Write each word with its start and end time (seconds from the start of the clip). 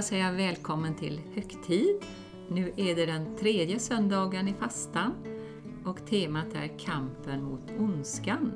jag 0.00 0.04
säga 0.04 0.32
välkommen 0.32 0.94
till 0.94 1.20
högtid. 1.34 2.04
Nu 2.48 2.72
är 2.76 2.94
det 2.94 3.06
den 3.06 3.36
tredje 3.36 3.78
söndagen 3.78 4.48
i 4.48 4.54
fastan 4.60 5.12
och 5.84 6.06
temat 6.06 6.54
är 6.54 6.78
kampen 6.78 7.44
mot 7.44 7.70
ondskan. 7.78 8.52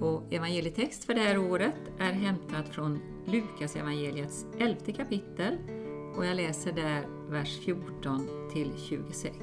Och 0.00 0.32
evangelietext 0.32 1.04
för 1.04 1.14
det 1.14 1.20
här 1.20 1.38
året 1.38 1.74
är 1.98 2.12
hämtad 2.12 2.64
från 2.70 3.00
Lukas 3.26 3.76
evangeliets 3.76 4.46
elfte 4.58 4.92
kapitel 4.92 5.58
och 6.16 6.26
jag 6.26 6.36
läser 6.36 6.72
där 6.72 7.06
vers 7.30 7.58
14 7.64 8.28
till 8.52 8.72
26. 8.88 9.34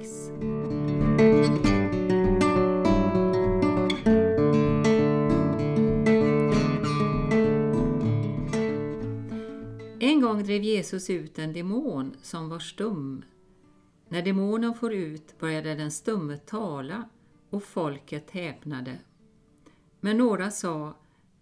Gång 10.25 10.43
drev 10.43 10.63
Jesus 10.63 11.09
ut 11.09 11.39
en 11.39 11.53
demon 11.53 12.15
som 12.21 12.49
var 12.49 12.59
stum. 12.59 13.25
När 14.07 14.21
demonen 14.21 14.73
for 14.73 14.93
ut 14.93 15.39
började 15.39 15.75
den 15.75 15.91
stumme 15.91 16.37
tala 16.37 17.09
och 17.49 17.63
folket 17.63 18.31
häpnade. 18.31 18.99
Men 19.99 20.17
några 20.17 20.51
sa, 20.51 20.95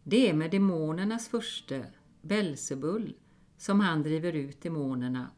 det 0.03 0.29
är 0.29 0.33
med 0.33 0.51
demonernas 0.51 1.27
furste, 1.27 1.85
Belsebull, 2.21 3.15
som 3.57 3.79
han 3.79 4.03
driver 4.03 4.33
ut 4.33 4.61
demonerna. 4.61 5.31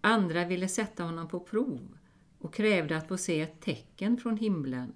Andra 0.00 0.44
ville 0.44 0.68
sätta 0.68 1.04
honom 1.04 1.28
på 1.28 1.40
prov 1.40 1.98
och 2.38 2.54
krävde 2.54 2.96
att 2.96 3.08
få 3.08 3.16
se 3.16 3.40
ett 3.40 3.60
tecken 3.60 4.16
från 4.16 4.36
himlen. 4.36 4.92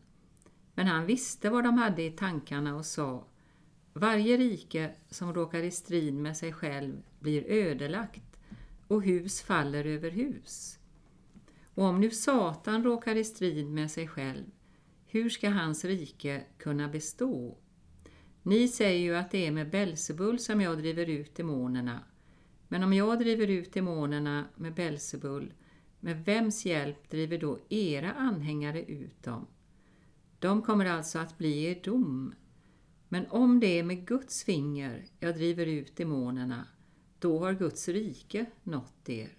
Men 0.75 0.87
han 0.87 1.07
visste 1.07 1.51
vad 1.51 1.65
de 1.65 1.79
hade 1.79 2.03
i 2.03 2.11
tankarna 2.11 2.77
och 2.77 2.87
sa, 2.87 3.25
varje 3.93 4.37
rike 4.37 4.91
som 5.09 5.35
råkar 5.35 5.63
i 5.63 5.71
strid 5.71 6.15
med 6.15 6.37
sig 6.37 6.53
själv 6.53 7.03
blir 7.21 7.45
ödelagt 7.47 8.37
och 8.87 9.03
hus 9.03 9.43
faller 9.43 9.85
över 9.85 10.11
hus. 10.11 10.79
Och 11.75 11.85
om 11.85 12.01
nu 12.01 12.11
Satan 12.11 12.85
råkar 12.85 13.17
i 13.17 13.25
strid 13.25 13.71
med 13.71 13.91
sig 13.91 14.09
själv, 14.09 14.45
hur 15.07 15.31
ska 15.31 15.51
hans 15.51 15.85
rike 15.85 16.45
kunna 16.59 16.89
bestå? 16.89 17.59
Ni 18.43 18.69
säger 18.69 19.01
ju 19.01 19.17
att 19.17 19.31
det 19.31 19.47
är 19.47 19.51
med 19.51 19.71
Belsebul 19.71 20.39
som 20.39 20.61
jag 20.61 20.79
driver 20.79 21.07
ut 21.07 21.35
demonerna. 21.35 22.01
Men 22.69 22.83
om 22.83 22.93
jag 22.93 23.19
driver 23.19 23.47
ut 23.47 23.73
demonerna 23.73 24.45
med 24.57 24.75
Belsebul, 24.75 25.53
med 26.01 26.25
vems 26.25 26.67
hjälp 26.67 27.11
driver 27.11 27.39
då 27.39 27.59
era 27.69 28.13
anhängare 28.13 28.83
ut 28.83 29.23
dem? 29.23 29.47
De 30.39 30.63
kommer 30.63 30.87
alltså 30.87 31.19
att 31.19 31.39
bli 31.39 31.65
er 31.65 31.81
dom. 31.85 32.35
Men 33.13 33.27
om 33.27 33.61
det 33.61 33.79
är 33.79 33.83
med 33.83 34.07
Guds 34.07 34.45
finger 34.45 35.05
jag 35.19 35.35
driver 35.35 35.67
ut 35.67 35.97
demonerna, 35.97 36.67
då 37.19 37.39
har 37.39 37.53
Guds 37.53 37.89
rike 37.89 38.47
nått 38.63 39.09
er. 39.09 39.31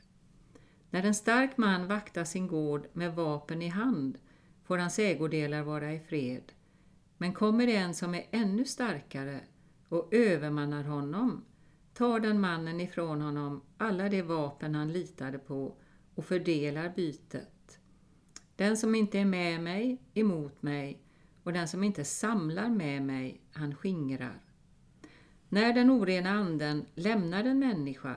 När 0.89 1.03
en 1.03 1.15
stark 1.15 1.57
man 1.57 1.87
vaktar 1.87 2.23
sin 2.23 2.47
gård 2.47 2.87
med 2.93 3.15
vapen 3.15 3.61
i 3.61 3.67
hand 3.67 4.17
får 4.63 4.77
hans 4.77 4.99
ägodelar 4.99 5.61
vara 5.61 5.93
i 5.93 5.99
fred. 5.99 6.43
Men 7.17 7.33
kommer 7.33 7.67
det 7.67 7.75
en 7.75 7.93
som 7.93 8.15
är 8.15 8.27
ännu 8.31 8.65
starkare 8.65 9.39
och 9.89 10.13
övermannar 10.13 10.83
honom, 10.83 11.45
tar 11.93 12.19
den 12.19 12.41
mannen 12.41 12.81
ifrån 12.81 13.21
honom 13.21 13.61
alla 13.77 14.09
de 14.09 14.21
vapen 14.21 14.75
han 14.75 14.93
litade 14.93 15.37
på 15.37 15.75
och 16.15 16.25
fördelar 16.25 16.93
bytet. 16.95 17.79
Den 18.55 18.77
som 18.77 18.95
inte 18.95 19.19
är 19.19 19.25
med 19.25 19.63
mig, 19.63 20.01
emot 20.13 20.61
mig, 20.61 21.01
och 21.43 21.53
den 21.53 21.67
som 21.67 21.83
inte 21.83 22.05
samlar 22.05 22.69
med 22.69 23.01
mig, 23.01 23.41
han 23.51 23.75
skingrar. 23.75 24.41
När 25.49 25.73
den 25.73 25.91
orena 25.91 26.29
anden 26.29 26.85
lämnar 26.95 27.43
en 27.43 27.59
människa 27.59 28.15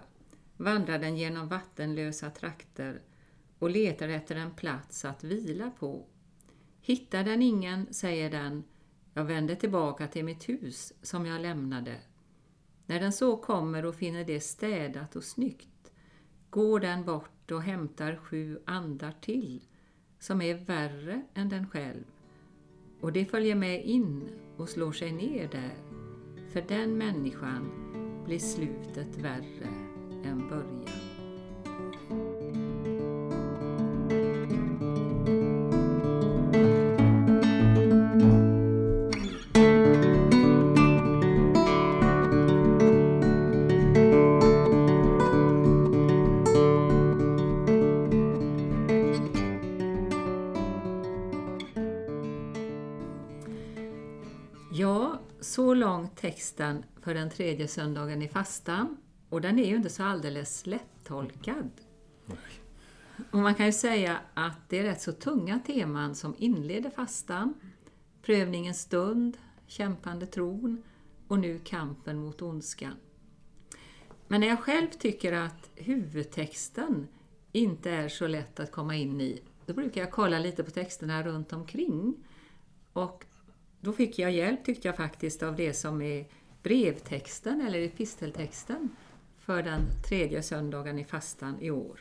vandrar 0.57 0.99
den 0.99 1.17
genom 1.17 1.49
vattenlösa 1.49 2.31
trakter 2.31 3.01
och 3.59 3.71
letar 3.71 4.09
efter 4.09 4.37
en 4.37 4.51
plats 4.51 5.05
att 5.05 5.25
vila 5.25 5.71
på. 5.79 6.07
Hittar 6.81 7.25
den 7.25 7.43
ingen, 7.43 7.95
säger 7.95 8.31
den, 8.31 8.65
jag 9.15 9.25
vänder 9.25 9.55
tillbaka 9.55 10.07
till 10.07 10.25
mitt 10.25 10.49
hus 10.49 10.93
som 11.03 11.27
jag 11.27 11.41
lämnade. 11.41 11.97
När 12.87 13.01
den 13.01 13.13
så 13.13 13.37
kommer 13.37 13.85
och 13.85 13.95
finner 13.95 14.25
det 14.25 14.41
städat 14.41 15.17
och 15.17 15.25
snyggt 15.25 15.93
går 16.51 16.81
den 16.81 17.05
bort 17.05 17.51
och 17.51 17.63
hämtar 17.63 18.17
sju 18.17 18.59
andar 18.65 19.15
till 19.21 19.63
som 20.19 20.43
är 20.43 20.55
värre 20.55 21.23
än 21.35 21.49
den 21.49 21.71
själv 21.71 22.05
och 23.05 23.13
det 23.13 23.25
följer 23.25 23.55
med 23.55 23.85
in 23.85 24.29
och 24.57 24.69
slår 24.69 24.93
sig 24.93 25.13
ner 25.13 25.49
där. 25.53 25.75
För 26.53 26.65
den 26.69 26.99
människan 26.99 27.71
blir 28.27 28.39
slutet 28.39 29.19
värre 29.19 29.69
än 30.25 30.49
början. 30.49 31.04
Ja, 54.77 55.19
så 55.41 55.75
långt 55.75 56.17
texten 56.17 56.85
för 57.01 57.15
den 57.15 57.31
tredje 57.31 57.69
söndagen 57.69 58.23
i 58.23 58.29
fastan. 58.29 58.97
Och 59.29 59.41
den 59.41 59.59
är 59.59 59.65
ju 59.65 59.77
inte 59.77 59.91
så 59.91 60.03
alldeles 60.03 60.67
lättolkad. 60.67 61.71
Och 63.31 63.39
man 63.39 63.55
kan 63.55 63.67
ju 63.67 63.73
säga 63.73 64.19
att 64.35 64.69
det 64.69 64.79
är 64.79 64.83
rätt 64.83 65.03
så 65.03 65.13
tunga 65.13 65.59
teman 65.67 66.15
som 66.15 66.35
inleder 66.39 66.91
fastan. 66.91 67.55
Prövningens 68.23 68.81
stund, 68.81 69.39
kämpande 69.67 70.27
tron 70.27 70.83
och 71.29 71.39
nu 71.39 71.59
kampen 71.59 72.19
mot 72.19 72.43
ondskan. 72.43 72.95
Men 74.29 74.41
när 74.41 74.49
jag 74.49 74.61
själv 74.61 74.89
tycker 74.89 75.33
att 75.33 75.71
huvudtexten 75.75 77.09
inte 77.53 77.91
är 77.91 78.09
så 78.09 78.27
lätt 78.27 78.61
att 78.61 78.73
komma 78.73 78.97
in 78.97 79.21
i, 79.21 79.43
då 79.67 79.75
brukar 79.75 80.01
jag 80.01 80.11
kolla 80.11 80.39
lite 80.39 80.65
på 80.65 80.71
texterna 80.71 81.23
runt 81.23 81.53
omkring. 81.53 82.15
Och 82.93 83.25
då 83.85 83.93
fick 83.93 84.19
jag 84.19 84.33
hjälp 84.33 84.65
tyckte 84.65 84.89
jag 84.89 84.97
faktiskt 84.97 85.43
av 85.43 85.57
det 85.57 85.75
som 85.75 86.03
är 86.03 86.27
brevtexten 86.63 87.61
eller 87.61 87.79
episteltexten 87.79 88.89
för 89.39 89.63
den 89.63 89.83
tredje 90.09 90.43
söndagen 90.43 90.99
i 90.99 91.05
fastan 91.05 91.61
i 91.61 91.71
år. 91.71 92.01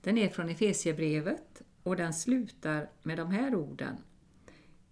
Den 0.00 0.18
är 0.18 0.28
från 0.28 0.48
Efesiebrevet 0.48 1.62
och 1.82 1.96
den 1.96 2.14
slutar 2.14 2.90
med 3.02 3.18
de 3.18 3.30
här 3.30 3.54
orden. 3.54 3.96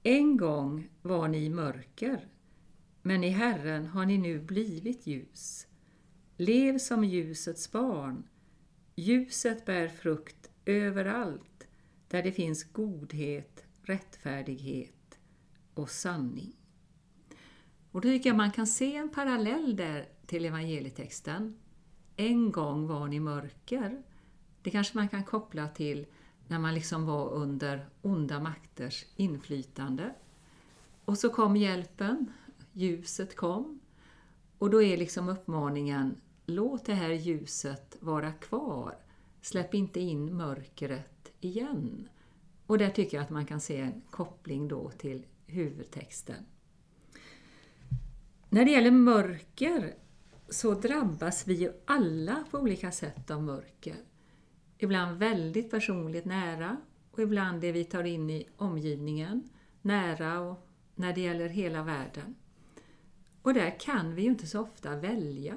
En 0.02 0.36
gång 0.36 0.88
var 1.02 1.28
ni 1.28 1.48
mörker, 1.48 2.28
men 3.02 3.25
i 3.25 3.28
Herren 3.28 3.86
har 3.86 4.06
ni 4.06 4.19
nu 4.19 4.41
blivit 4.41 5.06
ljus. 5.06 5.66
Lev 6.36 6.78
som 6.78 7.04
ljusets 7.04 7.72
barn. 7.72 8.28
Ljuset 8.94 9.64
bär 9.64 9.88
frukt 9.88 10.50
överallt 10.64 11.66
där 12.08 12.22
det 12.22 12.32
finns 12.32 12.64
godhet, 12.64 13.64
rättfärdighet 13.82 15.03
och 15.74 15.90
sanning. 15.90 16.52
Och 17.90 18.00
då 18.00 18.08
tycker 18.08 18.30
jag 18.30 18.36
man 18.36 18.50
kan 18.50 18.66
se 18.66 18.96
en 18.96 19.08
parallell 19.08 19.76
där 19.76 20.08
till 20.26 20.44
evangelietexten. 20.44 21.58
En 22.16 22.52
gång 22.52 22.86
var 22.86 23.08
ni 23.08 23.20
mörker. 23.20 24.02
Det 24.62 24.70
kanske 24.70 24.98
man 24.98 25.08
kan 25.08 25.24
koppla 25.24 25.68
till 25.68 26.06
när 26.48 26.58
man 26.58 26.74
liksom 26.74 27.06
var 27.06 27.30
under 27.30 27.88
onda 28.02 28.40
makters 28.40 29.04
inflytande. 29.16 30.14
Och 31.04 31.19
så 31.19 31.28
kom 31.28 31.56
hjälpen, 31.56 32.32
ljuset 32.72 33.37
kom. 33.37 33.81
Och 34.58 34.70
då 34.70 34.82
är 34.82 34.96
liksom 34.96 35.28
uppmaningen, 35.28 36.20
låt 36.46 36.84
det 36.84 36.94
här 36.94 37.10
ljuset 37.10 37.96
vara 38.00 38.32
kvar. 38.32 38.99
Släpp 39.40 39.75
inte 39.75 40.00
in 40.00 40.37
mörkret 40.37 41.32
igen. 41.40 42.08
Och 42.66 42.78
där 42.78 42.90
tycker 42.90 43.16
jag 43.16 43.25
att 43.25 43.31
man 43.31 43.46
kan 43.46 43.60
se 43.60 43.81
en 43.81 44.02
koppling 44.10 44.69
då 44.69 44.90
till 44.90 45.26
huvudtexten. 45.54 46.46
När 48.48 48.64
det 48.64 48.70
gäller 48.70 48.90
mörker 48.90 49.94
så 50.48 50.74
drabbas 50.74 51.46
vi 51.46 51.54
ju 51.54 51.72
alla 51.84 52.44
på 52.50 52.58
olika 52.58 52.92
sätt 52.92 53.30
av 53.30 53.42
mörker. 53.42 53.96
Ibland 54.78 55.18
väldigt 55.18 55.70
personligt 55.70 56.24
nära 56.24 56.76
och 57.10 57.18
ibland 57.18 57.60
det 57.60 57.72
vi 57.72 57.84
tar 57.84 58.04
in 58.04 58.30
i 58.30 58.48
omgivningen, 58.56 59.48
nära 59.82 60.40
och 60.40 60.68
när 60.94 61.12
det 61.12 61.20
gäller 61.20 61.48
hela 61.48 61.82
världen. 61.82 62.34
Och 63.42 63.54
där 63.54 63.80
kan 63.80 64.14
vi 64.14 64.22
ju 64.22 64.28
inte 64.28 64.46
så 64.46 64.60
ofta 64.60 64.96
välja. 64.96 65.56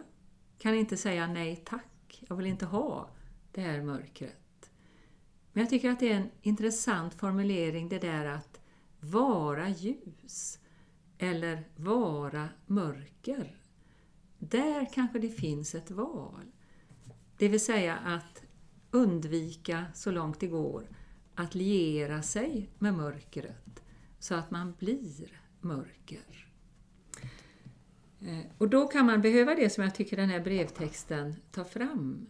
Kan 0.57 0.75
inte 0.75 0.97
säga 0.97 1.27
nej 1.27 1.55
tack, 1.65 2.23
jag 2.27 2.35
vill 2.35 2.45
inte 2.45 2.65
ha 2.65 3.09
det 3.51 3.61
här 3.61 3.81
mörkret. 3.81 4.71
Men 5.53 5.61
jag 5.61 5.69
tycker 5.69 5.89
att 5.89 5.99
det 5.99 6.11
är 6.11 6.15
en 6.15 6.29
intressant 6.41 7.13
formulering 7.13 7.89
det 7.89 7.99
där 7.99 8.25
att 8.25 8.56
vara 8.99 9.69
ljus 9.69 10.59
eller 11.17 11.63
vara 11.75 12.49
mörker. 12.65 13.61
Där 14.39 14.93
kanske 14.93 15.19
det 15.19 15.29
finns 15.29 15.75
ett 15.75 15.91
val. 15.91 16.51
Det 17.37 17.47
vill 17.47 17.65
säga 17.65 17.95
att 17.95 18.43
undvika 18.91 19.85
så 19.93 20.11
långt 20.11 20.39
det 20.39 20.47
går 20.47 20.89
att 21.35 21.55
liera 21.55 22.21
sig 22.21 22.69
med 22.79 22.93
mörkret 22.93 23.83
så 24.19 24.35
att 24.35 24.51
man 24.51 24.73
blir 24.79 25.41
mörker. 25.61 26.47
Eh, 28.19 28.45
och 28.57 28.69
då 28.69 28.87
kan 28.87 29.05
man 29.05 29.21
behöva 29.21 29.55
det 29.55 29.69
som 29.69 29.83
jag 29.83 29.95
tycker 29.95 30.17
den 30.17 30.29
här 30.29 30.39
brevtexten 30.39 31.35
tar 31.51 31.63
fram. 31.63 32.27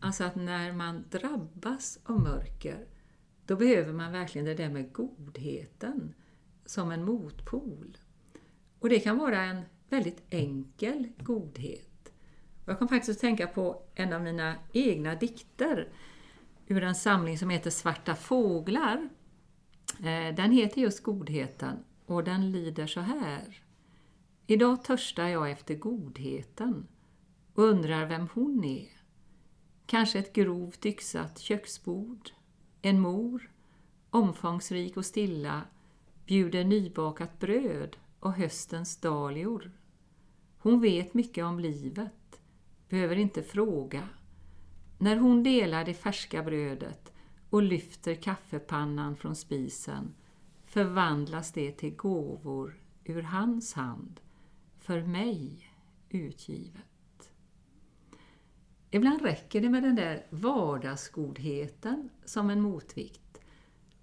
Alltså 0.00 0.24
att 0.24 0.34
när 0.34 0.72
man 0.72 1.04
drabbas 1.10 1.98
av 2.04 2.20
mörker, 2.20 2.86
då 3.46 3.56
behöver 3.56 3.92
man 3.92 4.12
verkligen 4.12 4.44
det 4.44 4.54
där 4.54 4.68
med 4.68 4.92
godheten 4.92 6.14
som 6.64 6.90
en 6.90 7.04
motpol. 7.04 7.98
Och 8.78 8.88
det 8.88 9.00
kan 9.00 9.18
vara 9.18 9.42
en 9.42 9.62
väldigt 9.88 10.22
enkel 10.30 11.08
godhet. 11.18 12.12
Jag 12.66 12.78
kom 12.78 12.88
faktiskt 12.88 13.16
att 13.16 13.20
tänka 13.20 13.46
på 13.46 13.82
en 13.94 14.12
av 14.12 14.22
mina 14.22 14.54
egna 14.72 15.14
dikter 15.14 15.88
ur 16.66 16.82
en 16.82 16.94
samling 16.94 17.38
som 17.38 17.50
heter 17.50 17.70
Svarta 17.70 18.14
fåglar. 18.14 19.08
Eh, 19.98 20.34
den 20.34 20.52
heter 20.52 20.80
just 20.80 21.02
Godheten 21.02 21.84
och 22.06 22.24
den 22.24 22.52
lyder 22.52 22.86
så 22.86 23.00
här. 23.00 23.62
Idag 24.46 24.84
törstar 24.84 25.28
jag 25.28 25.50
efter 25.50 25.74
godheten 25.74 26.86
och 27.54 27.64
undrar 27.64 28.06
vem 28.06 28.28
hon 28.34 28.64
är. 28.64 28.88
Kanske 29.86 30.18
ett 30.18 30.32
grovt 30.32 30.86
yxat 30.86 31.38
köksbord, 31.38 32.30
en 32.86 33.00
mor, 33.00 33.50
omfångsrik 34.10 34.96
och 34.96 35.06
stilla, 35.06 35.62
bjuder 36.26 36.64
nybakat 36.64 37.38
bröd 37.38 37.96
och 38.20 38.32
höstens 38.32 38.96
dahlior. 38.96 39.70
Hon 40.58 40.80
vet 40.80 41.14
mycket 41.14 41.44
om 41.44 41.60
livet, 41.60 42.40
behöver 42.88 43.16
inte 43.16 43.42
fråga. 43.42 44.08
När 44.98 45.16
hon 45.16 45.42
delar 45.42 45.84
det 45.84 45.94
färska 45.94 46.42
brödet 46.42 47.12
och 47.50 47.62
lyfter 47.62 48.14
kaffepannan 48.14 49.16
från 49.16 49.36
spisen 49.36 50.14
förvandlas 50.64 51.52
det 51.52 51.72
till 51.72 51.96
gåvor 51.96 52.80
ur 53.04 53.22
hans 53.22 53.72
hand, 53.72 54.20
för 54.78 55.02
mig 55.02 55.70
utgivet. 56.08 56.93
Ibland 58.94 59.22
räcker 59.22 59.60
det 59.60 59.68
med 59.68 59.82
den 59.82 59.96
där 59.96 60.26
vardagsgodheten 60.30 62.10
som 62.24 62.50
en 62.50 62.60
motvikt. 62.60 63.40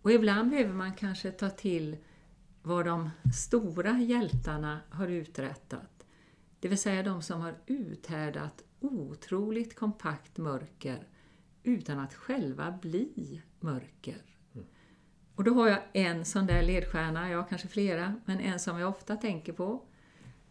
Och 0.02 0.12
ibland 0.12 0.50
behöver 0.50 0.74
man 0.74 0.94
kanske 0.94 1.32
ta 1.32 1.50
till 1.50 1.98
vad 2.62 2.86
de 2.86 3.10
stora 3.34 4.00
hjältarna 4.00 4.80
har 4.90 5.08
uträttat. 5.08 6.06
Det 6.60 6.68
vill 6.68 6.78
säga 6.78 7.04
de 7.04 7.22
som 7.22 7.42
har 7.42 7.56
uthärdat 7.66 8.64
otroligt 8.80 9.76
kompakt 9.76 10.38
mörker 10.38 11.08
utan 11.64 12.00
att 12.00 12.14
själva 12.14 12.80
bli 12.82 13.42
mörker. 13.60 14.22
Mm. 14.54 14.68
Och 15.36 15.44
då 15.44 15.54
har 15.54 15.68
jag 15.68 15.82
en 15.94 16.26
sån 16.26 16.46
där 16.46 16.62
ledstjärna, 16.62 17.30
jag 17.30 17.38
har 17.38 17.48
kanske 17.48 17.68
flera, 17.68 18.22
men 18.26 18.40
en 18.40 18.60
som 18.60 18.80
jag 18.80 18.90
ofta 18.90 19.16
tänker 19.16 19.54
på. 19.54 19.84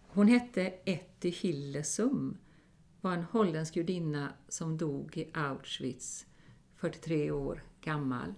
Hon 0.09 0.29
hette 0.29 0.67
Etty 0.85 1.31
Hillesum, 1.31 2.37
var 3.01 3.13
en 3.13 3.23
holländsk 3.23 3.75
gudinna 3.75 4.33
som 4.49 4.79
dog 4.79 5.17
i 5.17 5.31
Auschwitz, 5.35 6.27
43 6.77 7.31
år 7.31 7.65
gammal. 7.81 8.35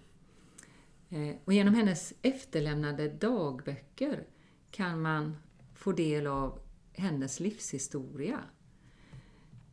Eh, 1.09 1.37
och 1.45 1.53
genom 1.53 1.75
hennes 1.75 2.13
efterlämnade 2.23 3.09
dagböcker 3.09 4.27
kan 4.71 5.03
man 5.03 5.37
få 5.75 5.93
del 5.93 6.27
av 6.27 6.59
hennes 6.93 7.41
livshistoria. 7.41 8.41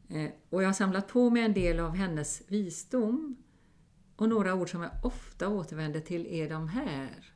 Eh, 0.09 0.29
och 0.49 0.63
jag 0.63 0.67
har 0.67 0.73
samlat 0.73 1.07
på 1.07 1.29
mig 1.29 1.43
en 1.43 1.53
del 1.53 1.79
av 1.79 1.95
hennes 1.95 2.41
visdom. 2.47 3.35
Och 4.15 4.29
några 4.29 4.53
ord 4.53 4.71
som 4.71 4.81
jag 4.81 4.91
ofta 5.03 5.47
återvänder 5.47 5.99
till 5.99 6.27
är 6.27 6.49
de 6.49 6.67
här. 6.67 7.33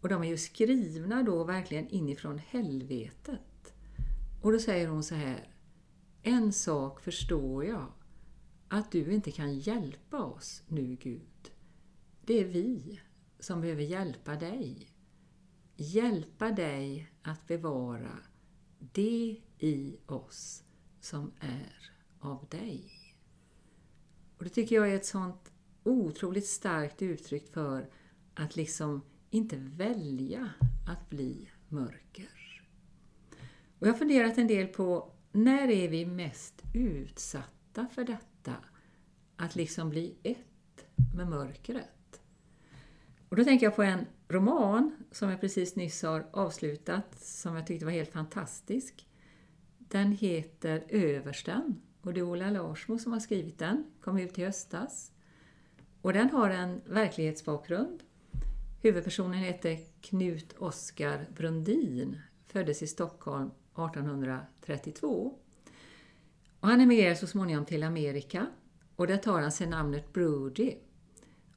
Och 0.00 0.08
de 0.08 0.22
är 0.22 0.28
ju 0.28 0.38
skrivna 0.38 1.22
då 1.22 1.44
verkligen 1.44 1.88
inifrån 1.88 2.38
helvetet. 2.38 3.74
Och 4.42 4.52
då 4.52 4.58
säger 4.58 4.88
hon 4.88 5.02
så 5.02 5.14
här. 5.14 5.51
En 6.22 6.52
sak 6.52 7.00
förstår 7.00 7.64
jag. 7.64 7.92
Att 8.68 8.92
du 8.92 9.12
inte 9.12 9.30
kan 9.30 9.58
hjälpa 9.58 10.24
oss 10.24 10.62
nu, 10.68 10.96
Gud. 11.00 11.52
Det 12.24 12.40
är 12.40 12.44
vi 12.44 13.00
som 13.38 13.60
behöver 13.60 13.82
hjälpa 13.82 14.36
dig. 14.36 14.88
Hjälpa 15.76 16.50
dig 16.50 17.12
att 17.22 17.46
bevara 17.46 18.18
det 18.78 19.40
i 19.58 19.96
oss 20.06 20.64
som 21.00 21.32
är 21.40 21.92
av 22.20 22.46
dig. 22.50 22.90
Och 24.38 24.44
Det 24.44 24.50
tycker 24.50 24.76
jag 24.76 24.90
är 24.90 24.96
ett 24.96 25.06
sånt 25.06 25.52
otroligt 25.84 26.46
starkt 26.46 27.02
uttryck 27.02 27.52
för 27.52 27.90
att 28.34 28.56
liksom 28.56 29.02
inte 29.30 29.56
välja 29.56 30.50
att 30.88 31.10
bli 31.10 31.50
mörker. 31.68 32.62
Och 33.78 33.86
Jag 33.86 33.92
har 33.92 33.98
funderat 33.98 34.38
en 34.38 34.46
del 34.46 34.66
på 34.66 35.11
när 35.32 35.70
är 35.70 35.88
vi 35.88 36.06
mest 36.06 36.62
utsatta 36.74 37.86
för 37.94 38.04
detta? 38.04 38.54
Att 39.36 39.56
liksom 39.56 39.90
bli 39.90 40.14
ett 40.22 40.86
med 41.14 41.28
mörkret. 41.28 42.20
Och 43.28 43.36
Då 43.36 43.44
tänker 43.44 43.66
jag 43.66 43.76
på 43.76 43.82
en 43.82 44.06
roman 44.28 45.04
som 45.10 45.30
jag 45.30 45.40
precis 45.40 45.76
nyss 45.76 46.02
har 46.02 46.26
avslutat 46.32 47.20
som 47.20 47.56
jag 47.56 47.66
tyckte 47.66 47.84
var 47.84 47.92
helt 47.92 48.12
fantastisk. 48.12 49.08
Den 49.78 50.12
heter 50.12 50.84
Översten 50.88 51.80
och 52.02 52.14
det 52.14 52.20
är 52.20 52.24
Ola 52.24 52.50
Larsmo 52.50 52.98
som 52.98 53.12
har 53.12 53.20
skrivit 53.20 53.58
den, 53.58 53.84
kom 54.00 54.18
ut 54.18 54.38
i 54.38 54.44
höstas. 54.44 55.12
Och 56.02 56.12
den 56.12 56.30
har 56.30 56.50
en 56.50 56.80
verklighetsbakgrund. 56.86 58.02
Huvudpersonen 58.82 59.38
heter 59.38 59.78
Knut 60.00 60.52
Oskar 60.58 61.26
Brundin, 61.36 62.20
föddes 62.46 62.82
i 62.82 62.86
Stockholm 62.86 63.50
1832. 63.76 65.34
Och 66.60 66.68
han 66.68 66.80
emigrerar 66.80 67.14
så 67.14 67.26
småningom 67.26 67.64
till 67.64 67.82
Amerika 67.82 68.46
och 68.96 69.06
där 69.06 69.16
tar 69.16 69.40
han 69.40 69.52
sig 69.52 69.66
namnet 69.66 70.12
Brody. 70.12 70.76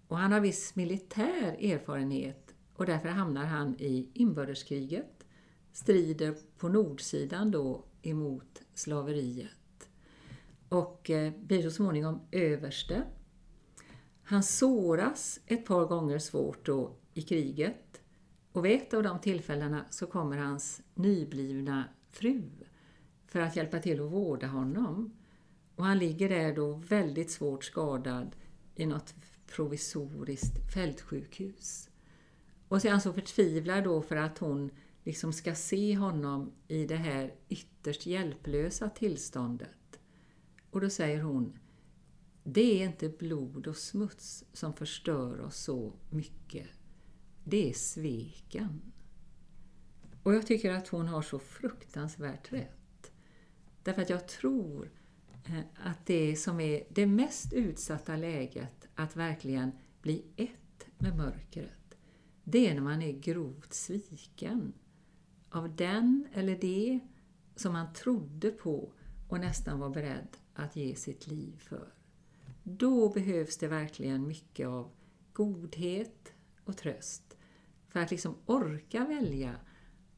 Och 0.07 0.17
han 0.17 0.31
har 0.31 0.39
viss 0.39 0.75
militär 0.75 1.57
erfarenhet 1.59 2.55
och 2.75 2.85
därför 2.85 3.09
hamnar 3.09 3.45
han 3.45 3.75
i 3.79 4.09
inbördeskriget, 4.13 5.25
strider 5.73 6.35
på 6.57 6.69
nordsidan 6.69 7.51
då 7.51 7.85
emot 8.01 8.61
slaveriet 8.73 9.89
och 10.69 11.09
eh, 11.09 11.33
blir 11.39 11.61
så 11.61 11.71
småningom 11.71 12.21
överste. 12.31 13.03
Han 14.23 14.43
såras 14.43 15.39
ett 15.45 15.65
par 15.65 15.85
gånger 15.85 16.19
svårt 16.19 16.65
då 16.65 16.95
i 17.13 17.21
kriget 17.21 18.01
och 18.51 18.65
vid 18.65 18.71
ett 18.71 18.93
av 18.93 19.03
de 19.03 19.19
tillfällena 19.19 19.85
så 19.89 20.07
kommer 20.07 20.37
hans 20.37 20.81
nyblivna 20.93 21.83
fru 22.15 22.49
för 23.27 23.39
att 23.39 23.55
hjälpa 23.55 23.79
till 23.79 24.01
att 24.01 24.11
vårda 24.11 24.47
honom. 24.47 25.13
Och 25.75 25.85
han 25.85 25.99
ligger 25.99 26.29
där 26.29 26.55
då 26.55 26.73
väldigt 26.73 27.31
svårt 27.31 27.63
skadad 27.63 28.35
i 28.75 28.85
något 28.85 29.15
provisoriskt 29.47 30.73
fältsjukhus. 30.73 31.89
Och 32.67 32.81
så 32.81 32.87
är 32.87 32.91
han 32.91 33.01
så 33.01 33.13
förtvivlad 33.13 33.83
då 33.83 34.01
för 34.01 34.15
att 34.15 34.37
hon 34.37 34.71
liksom 35.03 35.33
ska 35.33 35.55
se 35.55 35.95
honom 35.95 36.51
i 36.67 36.85
det 36.85 36.95
här 36.95 37.33
ytterst 37.49 38.05
hjälplösa 38.05 38.89
tillståndet. 38.89 39.99
Och 40.69 40.81
då 40.81 40.89
säger 40.89 41.21
hon, 41.21 41.59
det 42.43 42.81
är 42.81 42.85
inte 42.85 43.09
blod 43.09 43.67
och 43.67 43.77
smuts 43.77 44.45
som 44.53 44.73
förstör 44.73 45.41
oss 45.41 45.57
så 45.57 45.93
mycket. 46.09 46.67
Det 47.43 47.69
är 47.69 47.73
sveken. 47.73 48.81
Och 50.25 50.35
jag 50.35 50.47
tycker 50.47 50.73
att 50.73 50.87
hon 50.87 51.07
har 51.07 51.21
så 51.21 51.39
fruktansvärt 51.39 52.53
rätt. 52.53 53.11
Därför 53.83 54.01
att 54.01 54.09
jag 54.09 54.27
tror 54.27 54.91
eh, 55.45 55.59
att 55.83 56.05
det 56.05 56.35
som 56.35 56.59
är 56.59 56.83
det 56.89 57.05
mest 57.05 57.53
utsatta 57.53 58.15
läget 58.15 58.87
att 58.95 59.15
verkligen 59.15 59.71
bli 60.01 60.25
ett 60.35 60.87
med 60.97 61.17
mörkret, 61.17 61.97
det 62.43 62.69
är 62.69 62.73
när 62.73 62.81
man 62.81 63.01
är 63.01 63.11
grovt 63.11 63.73
sviken 63.73 64.73
av 65.49 65.75
den 65.75 66.27
eller 66.33 66.57
det 66.57 66.99
som 67.55 67.73
man 67.73 67.93
trodde 67.93 68.51
på 68.51 68.91
och 69.29 69.39
nästan 69.39 69.79
var 69.79 69.89
beredd 69.89 70.37
att 70.53 70.75
ge 70.75 70.95
sitt 70.95 71.27
liv 71.27 71.59
för. 71.59 71.93
Då 72.63 73.09
behövs 73.09 73.57
det 73.57 73.67
verkligen 73.67 74.27
mycket 74.27 74.67
av 74.67 74.91
godhet 75.33 76.33
och 76.63 76.77
tröst 76.77 77.37
för 77.87 77.99
att 77.99 78.11
liksom 78.11 78.35
orka 78.45 79.05
välja 79.05 79.55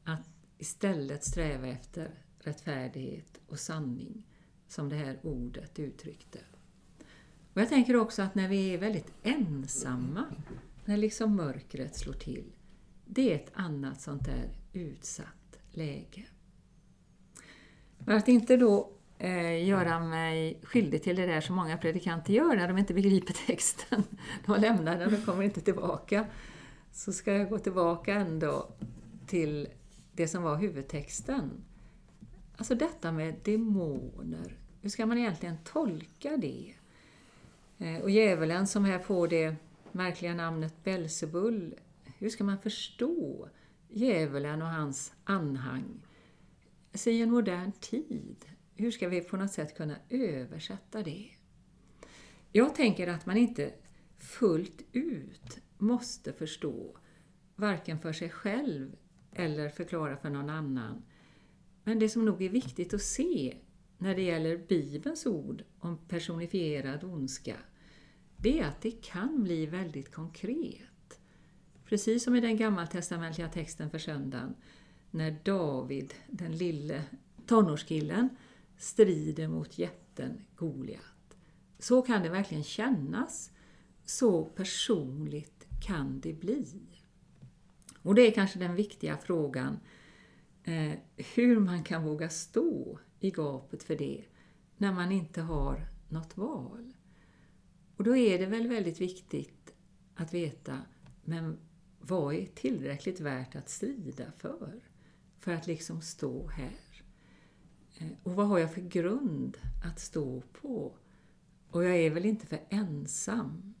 att 0.08 0.28
istället 0.58 1.24
sträva 1.24 1.66
efter 1.66 2.10
rättfärdighet 2.38 3.40
och 3.46 3.58
sanning 3.58 4.26
som 4.68 4.88
det 4.88 4.96
här 4.96 5.18
ordet 5.22 5.78
uttryckte. 5.78 6.38
Och 7.52 7.60
Jag 7.60 7.68
tänker 7.68 7.96
också 7.96 8.22
att 8.22 8.34
när 8.34 8.48
vi 8.48 8.74
är 8.74 8.78
väldigt 8.78 9.12
ensamma, 9.22 10.24
när 10.84 10.96
liksom 10.96 11.36
mörkret 11.36 11.96
slår 11.96 12.12
till, 12.12 12.52
det 13.04 13.32
är 13.32 13.34
ett 13.34 13.52
annat 13.54 14.00
sånt 14.00 14.24
där 14.24 14.50
utsatt 14.72 15.58
läge. 15.70 16.26
Men 17.98 18.16
att 18.16 18.28
inte 18.28 18.56
då 18.56 18.92
eh, 19.18 19.66
göra 19.66 20.00
mig 20.00 20.60
skyldig 20.62 21.02
till 21.02 21.16
det 21.16 21.26
där 21.26 21.40
som 21.40 21.56
många 21.56 21.78
predikanter 21.78 22.32
gör 22.32 22.56
när 22.56 22.68
de 22.68 22.78
inte 22.78 22.94
begriper 22.94 23.32
texten. 23.46 24.02
De 24.46 24.60
lämnar 24.60 24.98
den 24.98 25.14
och 25.14 25.24
kommer 25.24 25.42
inte 25.42 25.60
tillbaka. 25.60 26.26
Så 26.92 27.12
ska 27.12 27.32
jag 27.32 27.48
gå 27.48 27.58
tillbaka 27.58 28.14
ändå 28.14 28.70
till 29.26 29.68
det 30.18 30.28
som 30.28 30.42
var 30.42 30.56
huvudtexten. 30.56 31.64
Alltså 32.56 32.74
detta 32.74 33.12
med 33.12 33.34
demoner. 33.44 34.56
Hur 34.82 34.90
ska 34.90 35.06
man 35.06 35.18
egentligen 35.18 35.58
tolka 35.64 36.36
det? 36.36 36.74
Eh, 37.78 38.02
och 38.02 38.10
djävulen 38.10 38.66
som 38.66 38.84
här 38.84 38.98
får 38.98 39.28
det 39.28 39.56
märkliga 39.92 40.34
namnet 40.34 40.84
Belsebul. 40.84 41.74
Hur 42.18 42.28
ska 42.28 42.44
man 42.44 42.58
förstå 42.58 43.48
djävulen 43.88 44.62
och 44.62 44.68
hans 44.68 45.12
anhang? 45.24 46.00
Alltså 46.92 47.10
i 47.10 47.22
en 47.22 47.30
modern 47.30 47.72
tid, 47.72 48.44
hur 48.74 48.90
ska 48.90 49.08
vi 49.08 49.20
på 49.20 49.36
något 49.36 49.52
sätt 49.52 49.76
kunna 49.76 49.96
översätta 50.08 51.02
det? 51.02 51.28
Jag 52.52 52.74
tänker 52.74 53.06
att 53.06 53.26
man 53.26 53.36
inte 53.36 53.72
fullt 54.18 54.82
ut 54.92 55.58
måste 55.78 56.32
förstå, 56.32 56.96
varken 57.56 57.98
för 57.98 58.12
sig 58.12 58.30
själv 58.30 58.96
eller 59.38 59.68
förklara 59.68 60.16
för 60.16 60.30
någon 60.30 60.50
annan. 60.50 61.02
Men 61.84 61.98
det 61.98 62.08
som 62.08 62.24
nog 62.24 62.42
är 62.42 62.48
viktigt 62.48 62.94
att 62.94 63.02
se 63.02 63.56
när 63.98 64.14
det 64.14 64.22
gäller 64.22 64.56
Bibelns 64.68 65.26
ord 65.26 65.64
om 65.78 65.98
personifierad 66.08 67.04
ondska, 67.04 67.56
det 68.36 68.60
är 68.60 68.64
att 68.64 68.80
det 68.80 68.90
kan 68.90 69.42
bli 69.42 69.66
väldigt 69.66 70.14
konkret. 70.14 71.20
Precis 71.84 72.24
som 72.24 72.34
i 72.34 72.40
den 72.40 72.56
gammaltestamentliga 72.56 73.48
texten 73.48 73.90
för 73.90 73.98
söndagen, 73.98 74.54
när 75.10 75.36
David, 75.44 76.14
den 76.26 76.56
lille 76.56 77.04
tonårskillen, 77.46 78.28
strider 78.78 79.48
mot 79.48 79.78
jätten 79.78 80.44
Goliat. 80.56 81.36
Så 81.78 82.02
kan 82.02 82.22
det 82.22 82.28
verkligen 82.28 82.64
kännas. 82.64 83.50
Så 84.04 84.44
personligt 84.44 85.66
kan 85.86 86.20
det 86.20 86.32
bli. 86.32 86.66
Och 88.08 88.14
det 88.14 88.22
är 88.22 88.30
kanske 88.30 88.58
den 88.58 88.74
viktiga 88.74 89.16
frågan, 89.16 89.80
eh, 90.64 90.92
hur 91.34 91.60
man 91.60 91.84
kan 91.84 92.04
våga 92.04 92.28
stå 92.28 92.98
i 93.20 93.30
gapet 93.30 93.82
för 93.82 93.96
det 93.96 94.24
när 94.76 94.92
man 94.92 95.12
inte 95.12 95.40
har 95.40 95.88
något 96.08 96.36
val. 96.36 96.92
Och 97.96 98.04
då 98.04 98.16
är 98.16 98.38
det 98.38 98.46
väl 98.46 98.68
väldigt 98.68 99.00
viktigt 99.00 99.74
att 100.14 100.34
veta, 100.34 100.78
men 101.24 101.58
vad 102.00 102.34
är 102.34 102.46
tillräckligt 102.46 103.20
värt 103.20 103.56
att 103.56 103.68
strida 103.68 104.32
för? 104.36 104.80
För 105.38 105.52
att 105.52 105.66
liksom 105.66 106.00
stå 106.00 106.48
här. 106.48 107.02
Eh, 107.98 108.08
och 108.22 108.34
vad 108.34 108.46
har 108.46 108.58
jag 108.58 108.74
för 108.74 108.80
grund 108.80 109.58
att 109.84 110.00
stå 110.00 110.42
på? 110.52 110.96
Och 111.70 111.84
jag 111.84 111.96
är 111.96 112.10
väl 112.10 112.24
inte 112.24 112.46
för 112.46 112.60
ensam. 112.68 113.74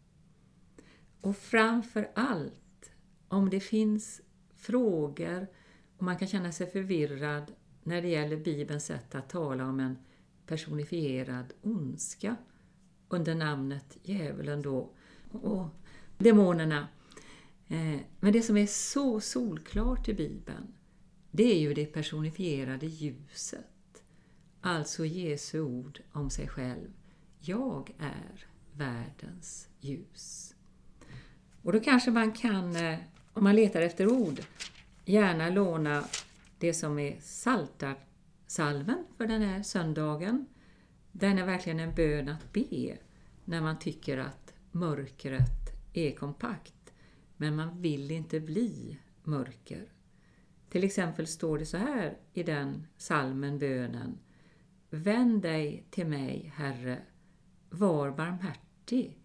Och 1.20 1.36
framför 1.36 2.10
allt, 2.14 2.67
om 3.28 3.50
det 3.50 3.60
finns 3.60 4.20
frågor 4.54 5.46
och 5.96 6.02
man 6.02 6.18
kan 6.18 6.28
känna 6.28 6.52
sig 6.52 6.70
förvirrad 6.70 7.52
när 7.82 8.02
det 8.02 8.08
gäller 8.08 8.36
Bibelns 8.36 8.84
sätt 8.86 9.14
att 9.14 9.30
tala 9.30 9.68
om 9.68 9.80
en 9.80 9.98
personifierad 10.46 11.52
ondska 11.62 12.36
under 13.08 13.34
namnet 13.34 13.98
djävulen 14.02 14.62
då 14.62 14.90
och 15.32 15.68
demonerna. 16.18 16.88
Eh, 17.68 18.00
men 18.20 18.32
det 18.32 18.42
som 18.42 18.56
är 18.56 18.66
så 18.66 19.20
solklart 19.20 20.08
i 20.08 20.14
Bibeln, 20.14 20.74
det 21.30 21.52
är 21.52 21.58
ju 21.58 21.74
det 21.74 21.86
personifierade 21.86 22.86
ljuset. 22.86 24.04
Alltså 24.60 25.04
Jesu 25.04 25.60
ord 25.60 26.00
om 26.12 26.30
sig 26.30 26.48
själv. 26.48 26.88
Jag 27.40 27.94
är 27.98 28.46
världens 28.72 29.68
ljus. 29.80 30.54
Och 31.62 31.72
då 31.72 31.80
kanske 31.80 32.10
man 32.10 32.32
kan, 32.32 32.76
eh, 32.76 32.98
om 33.38 33.44
man 33.44 33.56
letar 33.56 33.82
efter 33.82 34.12
ord, 34.12 34.40
gärna 35.04 35.50
låna 35.50 36.04
det 36.58 36.74
som 36.74 36.98
är 36.98 37.16
saltarsalven 37.20 39.04
för 39.16 39.26
den 39.26 39.42
här 39.42 39.62
söndagen. 39.62 40.46
Den 41.12 41.38
är 41.38 41.46
verkligen 41.46 41.80
en 41.80 41.94
bön 41.94 42.28
att 42.28 42.52
be 42.52 42.98
när 43.44 43.60
man 43.60 43.78
tycker 43.78 44.18
att 44.18 44.54
mörkret 44.72 45.92
är 45.92 46.10
kompakt, 46.10 46.92
men 47.36 47.56
man 47.56 47.82
vill 47.82 48.10
inte 48.10 48.40
bli 48.40 48.98
mörker. 49.22 49.92
Till 50.70 50.84
exempel 50.84 51.26
står 51.26 51.58
det 51.58 51.66
så 51.66 51.76
här 51.76 52.18
i 52.32 52.42
den 52.42 52.86
salmen, 52.96 53.58
bönen. 53.58 54.18
Vänd 54.90 55.42
dig 55.42 55.86
till 55.90 56.06
mig, 56.06 56.52
Herre, 56.56 56.98
var 57.70 58.10
barmhärtig. 58.10 59.18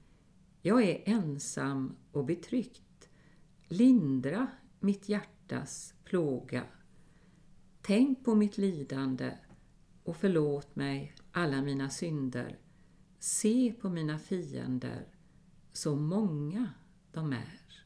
Jag 0.62 0.84
är 0.84 1.01
ensam 1.05 1.96
och 2.12 2.25
betryckt. 2.25 2.93
Lindra 3.74 4.48
mitt 4.80 5.10
hjärtas 5.10 5.94
plåga. 6.03 6.63
Tänk 7.82 8.25
på 8.25 8.36
mitt 8.36 8.58
lidande 8.58 9.38
och 10.03 10.18
förlåt 10.18 10.75
mig 10.75 11.15
alla 11.32 11.62
mina 11.62 11.89
synder. 11.89 12.60
Se 13.20 13.74
på 13.82 13.89
mina 13.89 14.20
fiender, 14.20 15.08
så 15.72 15.96
många 15.96 16.74
de 17.12 17.34
är. 17.34 17.86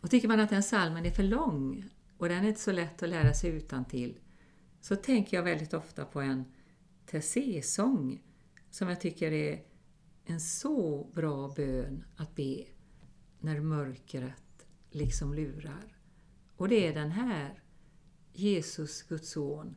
Och 0.00 0.10
tycker 0.10 0.28
man 0.28 0.40
att 0.40 0.50
den 0.50 0.62
salmen 0.62 1.06
är 1.06 1.10
för 1.10 1.22
lång 1.22 1.84
och 2.18 2.28
den 2.28 2.44
är 2.44 2.48
inte 2.48 2.60
så 2.60 2.72
lätt 2.72 3.02
att 3.02 3.08
lära 3.08 3.34
sig 3.34 3.50
utan 3.50 3.84
till, 3.84 4.18
så 4.80 4.96
tänker 4.96 5.36
jag 5.36 5.44
väldigt 5.44 5.74
ofta 5.74 6.04
på 6.04 6.20
en 6.20 6.44
Tessé-sång 7.06 8.22
som 8.70 8.88
jag 8.88 9.00
tycker 9.00 9.32
är 9.32 9.62
en 10.24 10.40
så 10.40 11.10
bra 11.14 11.52
bön 11.56 12.04
att 12.16 12.36
be 12.36 12.64
när 13.44 13.60
mörkret 13.60 14.66
liksom 14.90 15.34
lurar. 15.34 15.98
Och 16.56 16.68
det 16.68 16.86
är 16.86 16.94
den 16.94 17.10
här. 17.10 17.62
Jesus, 18.32 19.02
Guds 19.02 19.30
son, 19.30 19.76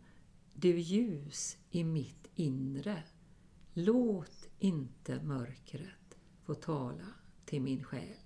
du 0.54 0.80
ljus 0.80 1.58
i 1.70 1.84
mitt 1.84 2.28
inre. 2.36 3.04
Låt 3.74 4.50
inte 4.60 5.24
mörkret 5.24 6.18
få 6.44 6.54
tala 6.56 7.08
till 7.46 7.62
min 7.62 7.84
själ. 7.84 8.18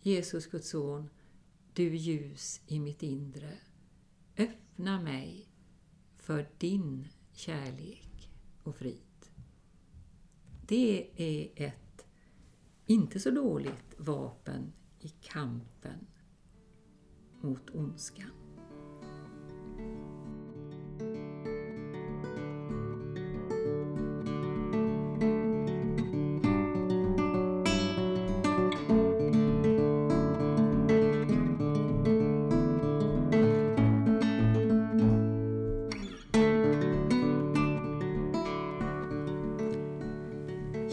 Jesus, 0.00 0.46
Guds 0.46 0.70
son, 0.70 1.10
du 1.72 1.96
ljus 1.96 2.60
i 2.66 2.80
mitt 2.80 3.02
inre. 3.02 3.58
Öppna 4.36 5.00
mig 5.00 5.48
för 6.16 6.48
din 6.58 7.08
kärlek 7.32 8.30
och 8.62 8.76
frid. 8.76 9.26
Det 10.66 11.10
är 11.16 11.66
ett 11.66 11.81
inte 12.86 13.20
så 13.20 13.30
dåligt 13.30 13.94
vapen 13.98 14.72
i 15.00 15.08
kampen 15.08 16.06
mot 17.40 17.70
ondskan. 17.70 18.30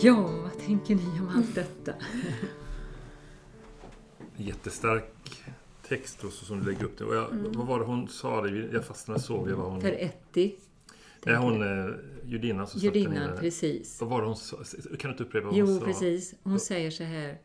Ja, 0.01 0.38
tänker 0.69 0.95
ni 0.95 1.19
om 1.19 1.27
allt 1.35 1.55
detta? 1.55 1.93
Jättestark 4.37 5.43
text 5.87 6.23
också 6.23 6.45
som 6.45 6.59
du 6.59 6.65
lägger 6.71 6.83
upp 6.83 6.97
det. 6.97 7.03
Och 7.03 7.15
jag, 7.15 7.31
mm. 7.31 7.51
Vad 7.51 7.67
var 7.67 7.79
det 7.79 7.85
hon 7.85 8.07
sa? 8.07 8.47
Jag 8.47 8.85
fastnade 8.85 9.17
och 9.17 9.21
såg. 9.21 9.49
Vad 9.49 9.71
hon... 9.71 9.81
Per 9.81 9.91
Etti. 9.91 10.55
Nej, 11.25 11.35
hon 11.35 11.61
eh, 11.61 11.93
judinnan 12.25 12.67
som 12.67 12.81
Judinnan, 12.81 13.37
precis. 13.39 14.01
Vad 14.01 14.09
var 14.09 14.21
det 14.21 14.27
hon 14.27 14.35
sa? 14.35 14.57
Kan 14.57 14.97
du 15.01 15.09
inte 15.09 15.23
upprepa 15.23 15.47
vad 15.47 15.55
jo, 15.55 15.65
hon 15.65 15.79
sa? 15.79 15.81
Jo, 15.81 15.93
precis. 15.93 16.35
Hon 16.43 16.59
säger 16.59 16.91
så 16.91 17.03
här. 17.03 17.41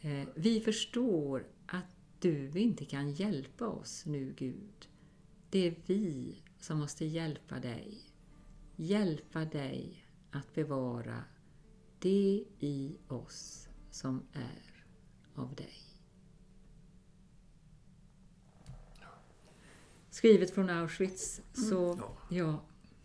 Eh, 0.00 0.28
vi 0.34 0.60
förstår 0.60 1.46
att 1.66 1.96
du 2.18 2.50
inte 2.54 2.84
kan 2.84 3.10
hjälpa 3.10 3.66
oss 3.66 4.06
nu, 4.06 4.34
Gud. 4.36 4.88
Det 5.50 5.66
är 5.66 5.74
vi 5.86 6.36
som 6.60 6.78
måste 6.78 7.04
hjälpa 7.04 7.58
dig. 7.58 7.98
Hjälpa 8.76 9.44
dig 9.44 10.06
att 10.30 10.54
bevara 10.54 11.24
det 12.04 12.44
i 12.58 12.96
oss 13.08 13.68
som 13.90 14.22
är 14.32 14.84
av 15.34 15.54
dig. 15.54 15.72
Skrivet 20.10 20.50
från 20.50 20.70
Auschwitz, 20.70 21.40
så 21.52 21.92
mm. 21.92 22.04
ja. 22.28 22.60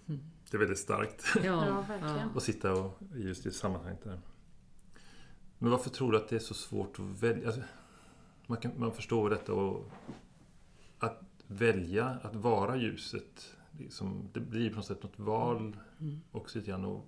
Mm. 0.07 0.21
Det 0.51 0.57
är 0.57 0.59
väldigt 0.59 0.79
starkt. 0.79 1.23
Ja, 1.35 1.67
ja 1.67 1.81
verkligen. 1.81 2.29
Att 2.35 2.43
sitta 2.43 2.73
och 2.73 2.99
just 3.15 3.45
i 3.45 3.51
sammanhanget 3.51 4.03
där. 4.03 4.21
Men 5.57 5.71
varför 5.71 5.89
tror 5.89 6.11
du 6.11 6.17
att 6.17 6.29
det 6.29 6.35
är 6.35 6.39
så 6.39 6.53
svårt 6.53 6.99
att 6.99 7.23
välja? 7.23 7.47
Alltså, 7.47 7.61
man, 8.47 8.57
kan, 8.57 8.71
man 8.77 8.91
förstår 8.93 9.29
detta 9.29 9.53
och 9.53 9.91
att 10.99 11.21
välja 11.47 12.05
att 12.05 12.35
vara 12.35 12.77
ljuset. 12.77 13.55
liksom, 13.71 14.29
det 14.33 14.39
blir 14.39 14.69
på 14.69 14.75
något 14.75 14.85
sätt 14.85 15.03
något 15.03 15.19
val 15.19 15.77
Mm. 15.99 16.21
också 16.31 16.57
lite 16.57 16.71
grann. 16.71 16.85
Och 16.85 17.05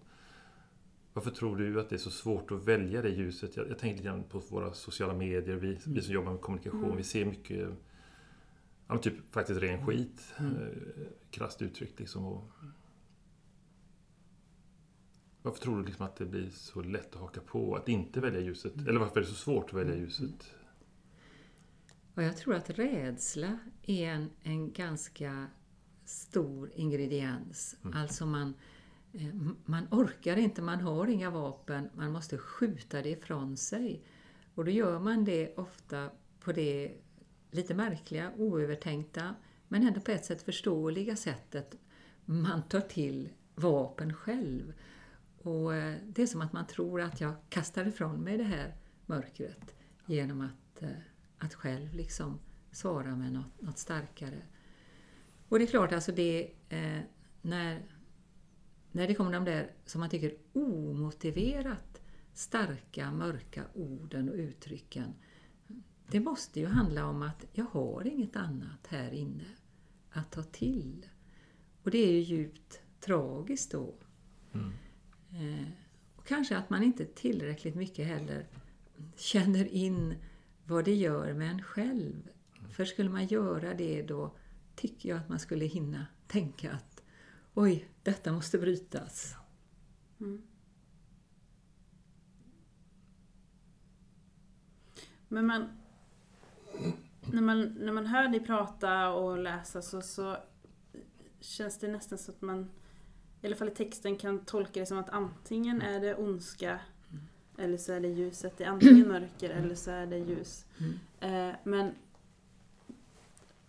varför 1.13 1.31
tror 1.31 1.57
du 1.57 1.79
att 1.79 1.89
det 1.89 1.95
är 1.95 1.97
så 1.97 2.11
svårt 2.11 2.51
att 2.51 2.63
välja 2.63 3.01
det 3.01 3.09
ljuset? 3.09 3.57
Jag, 3.57 3.69
jag 3.69 3.79
tänker 3.79 3.95
lite 3.95 4.05
grann 4.05 4.23
på 4.23 4.39
våra 4.39 4.73
sociala 4.73 5.13
medier, 5.13 5.55
vi, 5.55 5.79
vi 5.85 6.01
som 6.01 6.13
jobbar 6.13 6.31
med 6.31 6.41
kommunikation. 6.41 6.83
Mm. 6.83 6.97
Vi 6.97 7.03
ser 7.03 7.25
mycket, 7.25 7.69
ja, 8.87 8.97
typ 8.97 9.13
faktiskt 9.31 9.61
ren 9.61 9.85
skit. 9.85 10.33
Mm. 10.37 10.55
Eh, 10.55 10.67
krasst 11.31 11.61
uttryckt 11.61 11.99
liksom. 11.99 12.25
Och, 12.25 12.51
varför 15.41 15.59
tror 15.59 15.77
du 15.77 15.85
liksom 15.85 16.05
att 16.05 16.15
det 16.15 16.25
blir 16.25 16.49
så 16.49 16.81
lätt 16.81 17.15
att 17.15 17.21
haka 17.21 17.41
på 17.41 17.75
att 17.75 17.89
inte 17.89 18.19
välja 18.19 18.39
ljuset? 18.39 18.73
Eller 18.87 18.99
varför 18.99 19.17
är 19.17 19.21
det 19.21 19.29
så 19.29 19.35
svårt 19.35 19.69
att 19.69 19.79
välja 19.79 19.95
ljuset? 19.95 20.53
Och 22.15 22.23
jag 22.23 22.37
tror 22.37 22.55
att 22.55 22.69
rädsla 22.69 23.59
är 23.83 24.09
en, 24.09 24.29
en 24.43 24.71
ganska 24.71 25.47
stor 26.05 26.71
ingrediens. 26.75 27.75
Alltså 27.93 28.25
man, 28.25 28.53
Eh, 29.13 29.35
man 29.65 29.87
orkar 29.91 30.37
inte, 30.37 30.61
man 30.61 30.81
har 30.81 31.07
inga 31.07 31.29
vapen, 31.29 31.89
man 31.95 32.11
måste 32.11 32.37
skjuta 32.37 33.01
det 33.01 33.09
ifrån 33.09 33.57
sig. 33.57 34.03
Och 34.55 34.65
då 34.65 34.71
gör 34.71 34.99
man 34.99 35.25
det 35.25 35.55
ofta 35.57 36.09
på 36.39 36.51
det 36.51 36.91
lite 37.51 37.73
märkliga, 37.73 38.31
oövertänkta, 38.37 39.35
men 39.67 39.87
ändå 39.87 40.01
på 40.01 40.11
ett 40.11 40.25
sätt 40.25 40.41
förståeliga 40.41 41.15
sättet 41.15 41.75
man 42.25 42.63
tar 42.63 42.81
till 42.81 43.29
vapen 43.55 44.13
själv. 44.13 44.73
Och 45.43 45.75
eh, 45.75 45.97
det 46.07 46.21
är 46.21 46.27
som 46.27 46.41
att 46.41 46.53
man 46.53 46.67
tror 46.67 47.01
att 47.01 47.21
jag 47.21 47.33
kastar 47.49 47.87
ifrån 47.87 48.23
mig 48.23 48.37
det 48.37 48.43
här 48.43 48.75
mörkret 49.05 49.75
genom 50.05 50.41
att, 50.41 50.81
eh, 50.81 50.89
att 51.37 51.53
själv 51.53 51.93
liksom 51.93 52.39
svara 52.71 53.15
med 53.15 53.33
något, 53.33 53.61
något 53.61 53.77
starkare. 53.77 54.41
Och 55.49 55.59
det 55.59 55.65
är 55.65 55.67
klart, 55.67 55.91
alltså 55.91 56.11
det, 56.11 56.51
eh, 56.69 56.99
när, 57.41 57.81
när 58.91 59.07
det 59.07 59.15
kommer 59.15 59.31
de 59.31 59.45
där 59.45 59.71
som 59.85 59.99
man 59.99 60.09
tycker 60.09 60.35
omotiverat 60.53 62.01
starka, 62.33 63.11
mörka 63.11 63.63
orden 63.73 64.29
och 64.29 64.35
uttrycken. 64.35 65.13
Det 66.07 66.19
måste 66.19 66.59
ju 66.59 66.65
handla 66.65 67.05
om 67.05 67.21
att 67.21 67.45
jag 67.51 67.65
har 67.65 68.07
inget 68.07 68.35
annat 68.35 68.87
här 68.87 69.11
inne 69.11 69.45
att 70.09 70.31
ta 70.31 70.43
till. 70.43 71.05
Och 71.83 71.91
det 71.91 71.97
är 71.97 72.11
ju 72.11 72.19
djupt 72.19 72.81
tragiskt 72.99 73.71
då. 73.71 73.95
Mm. 74.53 74.71
Eh, 75.31 75.67
och 76.15 76.27
kanske 76.27 76.57
att 76.57 76.69
man 76.69 76.83
inte 76.83 77.05
tillräckligt 77.05 77.75
mycket 77.75 78.07
heller 78.07 78.47
känner 79.15 79.65
in 79.65 80.15
vad 80.65 80.85
det 80.85 80.95
gör 80.95 81.33
med 81.33 81.51
en 81.51 81.63
själv. 81.63 82.29
För 82.69 82.85
skulle 82.85 83.09
man 83.09 83.25
göra 83.25 83.73
det 83.73 84.01
då 84.01 84.35
tycker 84.75 85.09
jag 85.09 85.17
att 85.17 85.29
man 85.29 85.39
skulle 85.39 85.65
hinna 85.65 86.05
tänka 86.27 86.71
att 86.71 87.03
oj, 87.53 87.90
detta 88.03 88.31
måste 88.31 88.57
brytas. 88.57 89.35
Mm. 90.19 90.41
Men 95.27 95.45
man, 95.45 95.69
när, 97.31 97.41
man, 97.41 97.61
när 97.61 97.91
man 97.91 98.05
hör 98.05 98.27
dig 98.27 98.39
prata 98.39 99.09
och 99.09 99.37
läsa 99.37 99.81
så, 99.81 100.01
så 100.01 100.37
känns 101.39 101.79
det 101.79 101.87
nästan 101.87 102.17
så 102.17 102.31
att 102.31 102.41
man, 102.41 102.69
i 103.41 103.47
alla 103.47 103.55
fall 103.55 103.67
i 103.67 103.71
texten, 103.71 104.17
kan 104.17 104.39
tolka 104.39 104.79
det 104.79 104.85
som 104.85 104.97
att 104.97 105.09
antingen 105.09 105.81
är 105.81 105.99
det 105.99 106.15
ondska 106.15 106.79
eller 107.57 107.77
så 107.77 107.93
är 107.93 107.99
det 107.99 108.07
ljuset. 108.07 108.57
Det 108.57 108.63
är 108.63 108.69
antingen 108.69 109.07
mörker 109.07 109.49
eller 109.49 109.75
så 109.75 109.91
är 109.91 110.05
det 110.05 110.17
ljus. 110.17 110.65
Mm. 110.79 111.49
Eh, 111.49 111.55
men 111.63 111.95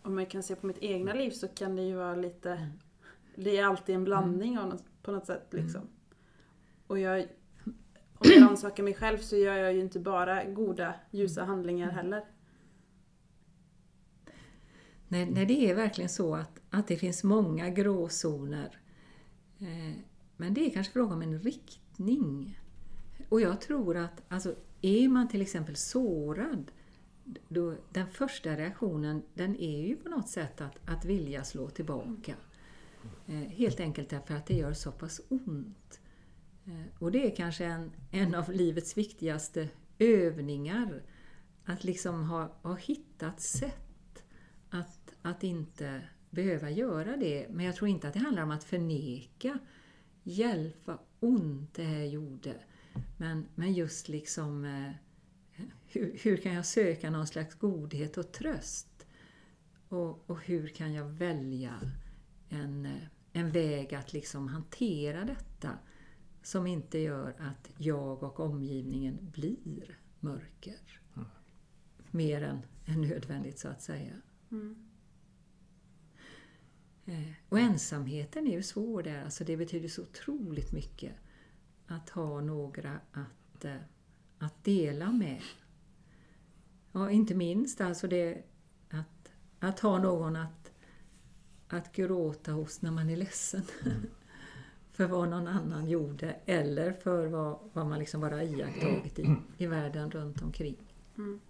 om 0.02 0.18
jag 0.18 0.30
kan 0.30 0.42
se 0.42 0.56
på 0.56 0.66
mitt 0.66 0.78
egna 0.78 1.14
liv 1.14 1.30
så 1.30 1.48
kan 1.48 1.76
det 1.76 1.82
ju 1.82 1.94
vara 1.94 2.14
lite... 2.14 2.68
Det 3.36 3.58
är 3.58 3.64
alltid 3.64 3.94
en 3.94 4.04
blandning 4.04 4.58
av 4.58 4.68
något, 4.68 4.84
på 5.02 5.12
något 5.12 5.26
sätt. 5.26 5.46
Liksom. 5.50 5.80
Och 6.86 6.98
jag, 6.98 7.26
om 8.14 8.30
jag 8.34 8.42
rannsakar 8.42 8.82
mig 8.82 8.94
själv 8.94 9.18
så 9.18 9.36
gör 9.36 9.54
jag 9.54 9.72
ju 9.72 9.80
inte 9.80 10.00
bara 10.00 10.44
goda, 10.44 10.94
ljusa 11.10 11.44
handlingar 11.44 11.90
heller. 11.90 12.24
Nej, 15.08 15.30
nej, 15.30 15.46
det 15.46 15.70
är 15.70 15.74
verkligen 15.74 16.08
så 16.08 16.34
att, 16.34 16.60
att 16.70 16.88
det 16.88 16.96
finns 16.96 17.24
många 17.24 17.68
gråzoner. 17.68 18.80
Eh, 19.58 19.96
men 20.36 20.54
det 20.54 20.66
är 20.66 20.70
kanske 20.70 20.92
fråga 20.92 21.14
om 21.14 21.22
en 21.22 21.40
riktning. 21.40 22.60
Och 23.28 23.40
jag 23.40 23.60
tror 23.60 23.96
att 23.96 24.22
alltså, 24.28 24.54
är 24.82 25.08
man 25.08 25.28
till 25.28 25.42
exempel 25.42 25.76
sårad, 25.76 26.70
då, 27.48 27.74
den 27.92 28.06
första 28.06 28.56
reaktionen 28.56 29.22
den 29.34 29.56
är 29.56 29.86
ju 29.86 29.96
på 29.96 30.08
något 30.08 30.28
sätt 30.28 30.60
att, 30.60 30.78
att 30.88 31.04
vilja 31.04 31.44
slå 31.44 31.68
tillbaka. 31.68 32.34
Eh, 33.26 33.34
helt 33.34 33.80
enkelt 33.80 34.08
därför 34.08 34.34
att 34.34 34.46
det 34.46 34.54
gör 34.54 34.72
så 34.72 34.92
pass 34.92 35.20
ont. 35.28 36.00
Eh, 36.64 37.02
och 37.02 37.12
det 37.12 37.26
är 37.32 37.36
kanske 37.36 37.64
en, 37.64 37.92
en 38.10 38.34
av 38.34 38.52
livets 38.52 38.98
viktigaste 38.98 39.68
övningar. 39.98 41.02
Att 41.64 41.84
liksom 41.84 42.24
ha, 42.24 42.56
ha 42.62 42.76
hittat 42.76 43.40
sätt 43.40 44.24
att, 44.70 45.14
att 45.22 45.44
inte 45.44 46.02
behöva 46.30 46.70
göra 46.70 47.16
det. 47.16 47.46
Men 47.50 47.66
jag 47.66 47.76
tror 47.76 47.88
inte 47.88 48.08
att 48.08 48.14
det 48.14 48.20
handlar 48.20 48.42
om 48.42 48.50
att 48.50 48.64
förneka. 48.64 49.58
Hjälp 50.22 50.76
vad 50.84 50.98
ont 51.20 51.74
det 51.74 51.84
här 51.84 52.04
gjorde. 52.04 52.54
Men, 53.16 53.46
men 53.54 53.72
just 53.72 54.08
liksom 54.08 54.64
eh, 54.64 54.92
hur, 55.86 56.18
hur 56.22 56.36
kan 56.36 56.54
jag 56.54 56.66
söka 56.66 57.10
någon 57.10 57.26
slags 57.26 57.54
godhet 57.54 58.16
och 58.16 58.32
tröst? 58.32 59.06
Och, 59.88 60.30
och 60.30 60.40
hur 60.40 60.68
kan 60.68 60.92
jag 60.92 61.04
välja 61.04 61.80
en, 62.52 62.88
en 63.32 63.50
väg 63.50 63.94
att 63.94 64.12
liksom 64.12 64.48
hantera 64.48 65.24
detta 65.24 65.78
som 66.42 66.66
inte 66.66 66.98
gör 66.98 67.34
att 67.38 67.70
jag 67.78 68.22
och 68.22 68.40
omgivningen 68.40 69.18
blir 69.32 69.98
mörker. 70.20 71.00
Mer 72.10 72.42
än, 72.42 72.62
än 72.84 73.00
nödvändigt 73.00 73.58
så 73.58 73.68
att 73.68 73.82
säga. 73.82 74.12
Mm. 74.50 74.88
Eh, 77.04 77.32
Och 77.48 77.58
ensamheten 77.58 78.46
är 78.46 78.52
ju 78.52 78.62
svår 78.62 79.02
där, 79.02 79.24
alltså 79.24 79.44
det 79.44 79.56
betyder 79.56 79.88
så 79.88 80.02
otroligt 80.02 80.72
mycket 80.72 81.14
att 81.86 82.10
ha 82.10 82.40
några 82.40 83.00
att, 83.12 83.64
eh, 83.64 83.76
att 84.38 84.64
dela 84.64 85.12
med. 85.12 85.42
Ja, 86.92 87.10
inte 87.10 87.34
minst 87.34 87.80
alltså 87.80 88.08
det 88.08 88.42
att, 88.90 89.32
att 89.58 89.80
ha 89.80 89.98
någon 89.98 90.36
att, 90.36 90.61
att 91.72 91.92
gråta 91.92 92.52
hos 92.52 92.82
när 92.82 92.90
man 92.90 93.10
är 93.10 93.16
ledsen. 93.16 93.62
för 94.92 95.06
vad 95.06 95.28
någon 95.28 95.48
annan 95.48 95.88
gjorde 95.88 96.36
eller 96.46 96.92
för 96.92 97.26
vad, 97.26 97.58
vad 97.72 97.86
man 97.86 97.98
liksom 97.98 98.20
bara 98.20 98.42
iakttagit 98.42 99.18
i, 99.18 99.36
i 99.58 99.66
världen 99.66 100.10
runt 100.10 100.42
omkring. 100.42 100.76
Mm. 101.16 101.40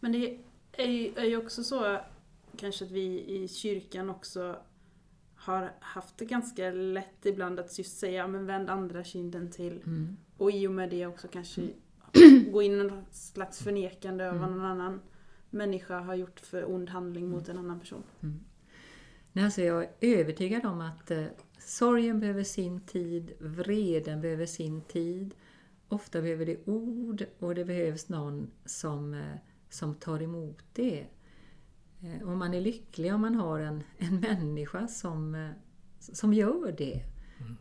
Men 0.00 0.12
det 0.12 0.38
är 0.72 0.86
ju, 0.86 1.12
är 1.16 1.24
ju 1.24 1.36
också 1.36 1.64
så 1.64 1.98
kanske 2.56 2.84
att 2.84 2.90
vi 2.90 3.24
i 3.26 3.48
kyrkan 3.48 4.10
också 4.10 4.56
har 5.34 5.72
haft 5.80 6.18
det 6.18 6.24
ganska 6.24 6.70
lätt 6.70 7.26
ibland 7.26 7.60
att 7.60 7.78
just 7.78 7.98
säga 7.98 8.26
men 8.26 8.46
vänd 8.46 8.70
andra 8.70 9.04
kinden 9.04 9.50
till. 9.50 9.82
Mm. 9.86 10.16
Och 10.36 10.50
i 10.50 10.66
och 10.66 10.72
med 10.72 10.90
det 10.90 11.06
också 11.06 11.28
kanske 11.28 11.68
gå 12.52 12.62
in 12.62 12.72
i 12.72 12.84
någon 12.84 13.04
slags 13.10 13.58
förnekande 13.58 14.28
av 14.28 14.34
vad 14.38 14.48
Mm. 14.48 14.58
någon 14.58 14.66
annan 14.66 15.00
människa 15.50 16.00
har 16.00 16.14
gjort 16.14 16.40
för 16.40 16.70
ond 16.70 16.88
handling 16.88 17.28
mot 17.28 17.48
en 17.48 17.58
annan 17.58 17.80
person. 17.80 18.02
Nej, 19.32 19.44
alltså 19.44 19.62
jag 19.62 19.82
är 19.82 19.90
övertygad 20.00 20.66
om 20.66 20.80
att 20.80 21.10
eh, 21.10 21.24
sorgen 21.58 22.20
behöver 22.20 22.44
sin 22.44 22.80
tid, 22.80 23.32
vreden 23.38 24.20
behöver 24.20 24.46
sin 24.46 24.80
tid. 24.80 25.34
Ofta 25.88 26.22
behöver 26.22 26.46
det 26.46 26.68
ord 26.68 27.24
och 27.38 27.54
det 27.54 27.64
behövs 27.64 28.08
någon 28.08 28.50
som, 28.64 29.14
eh, 29.14 29.36
som 29.68 29.94
tar 29.94 30.22
emot 30.22 30.64
det. 30.72 31.06
Eh, 32.02 32.28
och 32.28 32.36
man 32.36 32.54
är 32.54 32.60
lycklig 32.60 33.14
om 33.14 33.20
man 33.20 33.34
har 33.34 33.60
en, 33.60 33.82
en 33.98 34.20
människa 34.20 34.88
som, 34.88 35.34
eh, 35.34 35.50
som 35.98 36.32
gör 36.32 36.74
det. 36.78 37.04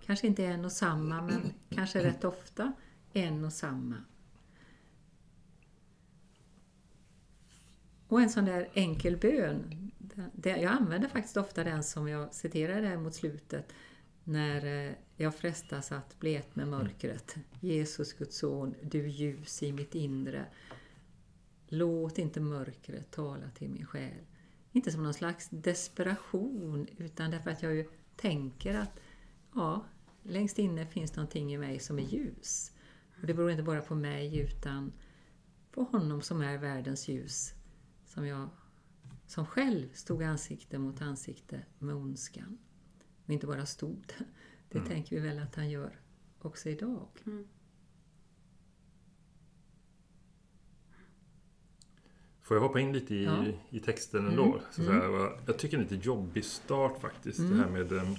Kanske 0.05 0.27
inte 0.27 0.45
en 0.45 0.65
och 0.65 0.71
samma, 0.71 1.21
men 1.21 1.53
kanske 1.69 2.03
rätt 2.03 2.23
ofta 2.23 2.73
en 3.13 3.45
och 3.45 3.53
samma. 3.53 3.95
Och 8.09 8.21
en 8.21 8.29
sån 8.29 8.45
där 8.45 8.69
enkel 8.73 9.17
bön, 9.17 9.91
jag 10.43 10.63
använder 10.63 11.09
faktiskt 11.09 11.37
ofta 11.37 11.63
den 11.63 11.83
som 11.83 12.07
jag 12.07 12.33
citerade 12.33 12.81
där 12.81 12.97
mot 12.97 13.13
slutet, 13.13 13.73
när 14.23 14.87
eh, 14.87 14.93
jag 15.15 15.35
frestas 15.35 15.91
att 15.91 16.19
bli 16.19 16.35
ett 16.35 16.55
med 16.55 16.67
mörkret. 16.67 17.35
Jesus, 17.59 18.13
Guds 18.13 18.37
son, 18.37 18.75
du 18.81 19.07
ljus 19.07 19.63
i 19.63 19.71
mitt 19.71 19.95
inre. 19.95 20.45
Låt 21.67 22.17
inte 22.17 22.39
mörkret 22.39 23.11
tala 23.11 23.49
till 23.49 23.69
min 23.69 23.85
själ. 23.85 24.25
Inte 24.71 24.91
som 24.91 25.03
någon 25.03 25.13
slags 25.13 25.49
desperation, 25.49 26.87
utan 26.97 27.31
därför 27.31 27.51
att 27.51 27.63
jag 27.63 27.75
ju 27.75 27.89
tänker 28.15 28.75
att 28.75 28.99
ja, 29.55 29.85
längst 30.23 30.59
inne 30.59 30.85
finns 30.85 31.15
någonting 31.15 31.53
i 31.53 31.57
mig 31.57 31.79
som 31.79 31.99
är 31.99 32.03
ljus. 32.03 32.71
Och 33.21 33.27
det 33.27 33.33
beror 33.33 33.51
inte 33.51 33.63
bara 33.63 33.81
på 33.81 33.95
mig, 33.95 34.39
utan 34.39 34.93
på 35.71 35.83
honom 35.83 36.21
som 36.21 36.41
är 36.41 36.57
världens 36.57 37.07
ljus, 37.07 37.53
som 38.09 38.27
jag 38.27 38.49
som 39.27 39.45
själv 39.45 39.93
stod 39.93 40.23
ansikte 40.23 40.77
mot 40.79 41.01
ansikte 41.01 41.61
med 41.79 41.95
ondskan. 41.95 42.57
Och 43.25 43.29
inte 43.33 43.47
bara 43.47 43.65
stod, 43.65 44.13
det 44.69 44.77
Mm. 44.77 44.89
tänker 44.89 45.15
vi 45.15 45.21
väl 45.21 45.39
att 45.39 45.55
han 45.55 45.69
gör 45.69 45.99
också 46.39 46.69
idag. 46.69 47.07
Mm. 47.25 47.47
Får 52.41 52.57
jag 52.57 52.61
hoppa 52.61 52.79
in 52.79 52.93
lite 52.93 53.15
i, 53.15 53.23
Ja. 53.23 53.45
i 53.69 53.79
texten 53.79 54.19
Mm, 54.19 54.31
ändå? 54.31 54.61
Så 54.71 54.81
att 54.81 54.87
mm. 54.87 55.01
säga. 55.01 55.31
Jag 55.45 55.57
tycker 55.59 55.77
det 55.77 55.83
är 55.83 55.85
en 55.87 55.93
lite 55.95 56.07
jobbig 56.07 56.45
start 56.45 57.01
faktiskt. 57.01 57.39
Mm. 57.39 57.57
Det 57.57 57.63
här 57.63 57.69
med... 57.69 58.17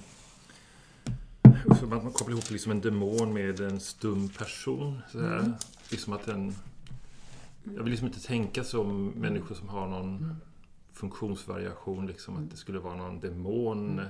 så 1.79 1.85
att 1.85 1.89
man 2.03 2.11
kopplar 2.11 2.31
ihop 2.31 2.49
liksom 2.51 2.71
en 2.71 2.81
demon 2.81 3.33
med 3.33 3.59
en 3.59 3.79
stum 3.79 4.29
person. 4.29 5.01
Så 5.11 5.19
här. 5.21 5.39
Mm. 5.39 5.51
Liksom 5.91 6.13
att 6.13 6.25
den... 6.25 6.53
Jag 7.63 7.83
vill 7.83 7.91
liksom 7.91 8.07
inte 8.07 8.23
tänka 8.23 8.63
som 8.63 9.07
människor 9.07 9.55
som 9.55 9.69
har 9.69 9.87
någon 9.87 10.17
Mm. 10.17 10.35
funktionsvariation. 10.93 12.07
Liksom, 12.07 12.37
att 12.37 12.49
det 12.51 12.57
skulle 12.57 12.79
vara 12.79 12.95
någon 12.95 13.19
demon. 13.19 13.89
Mm. 13.99 14.05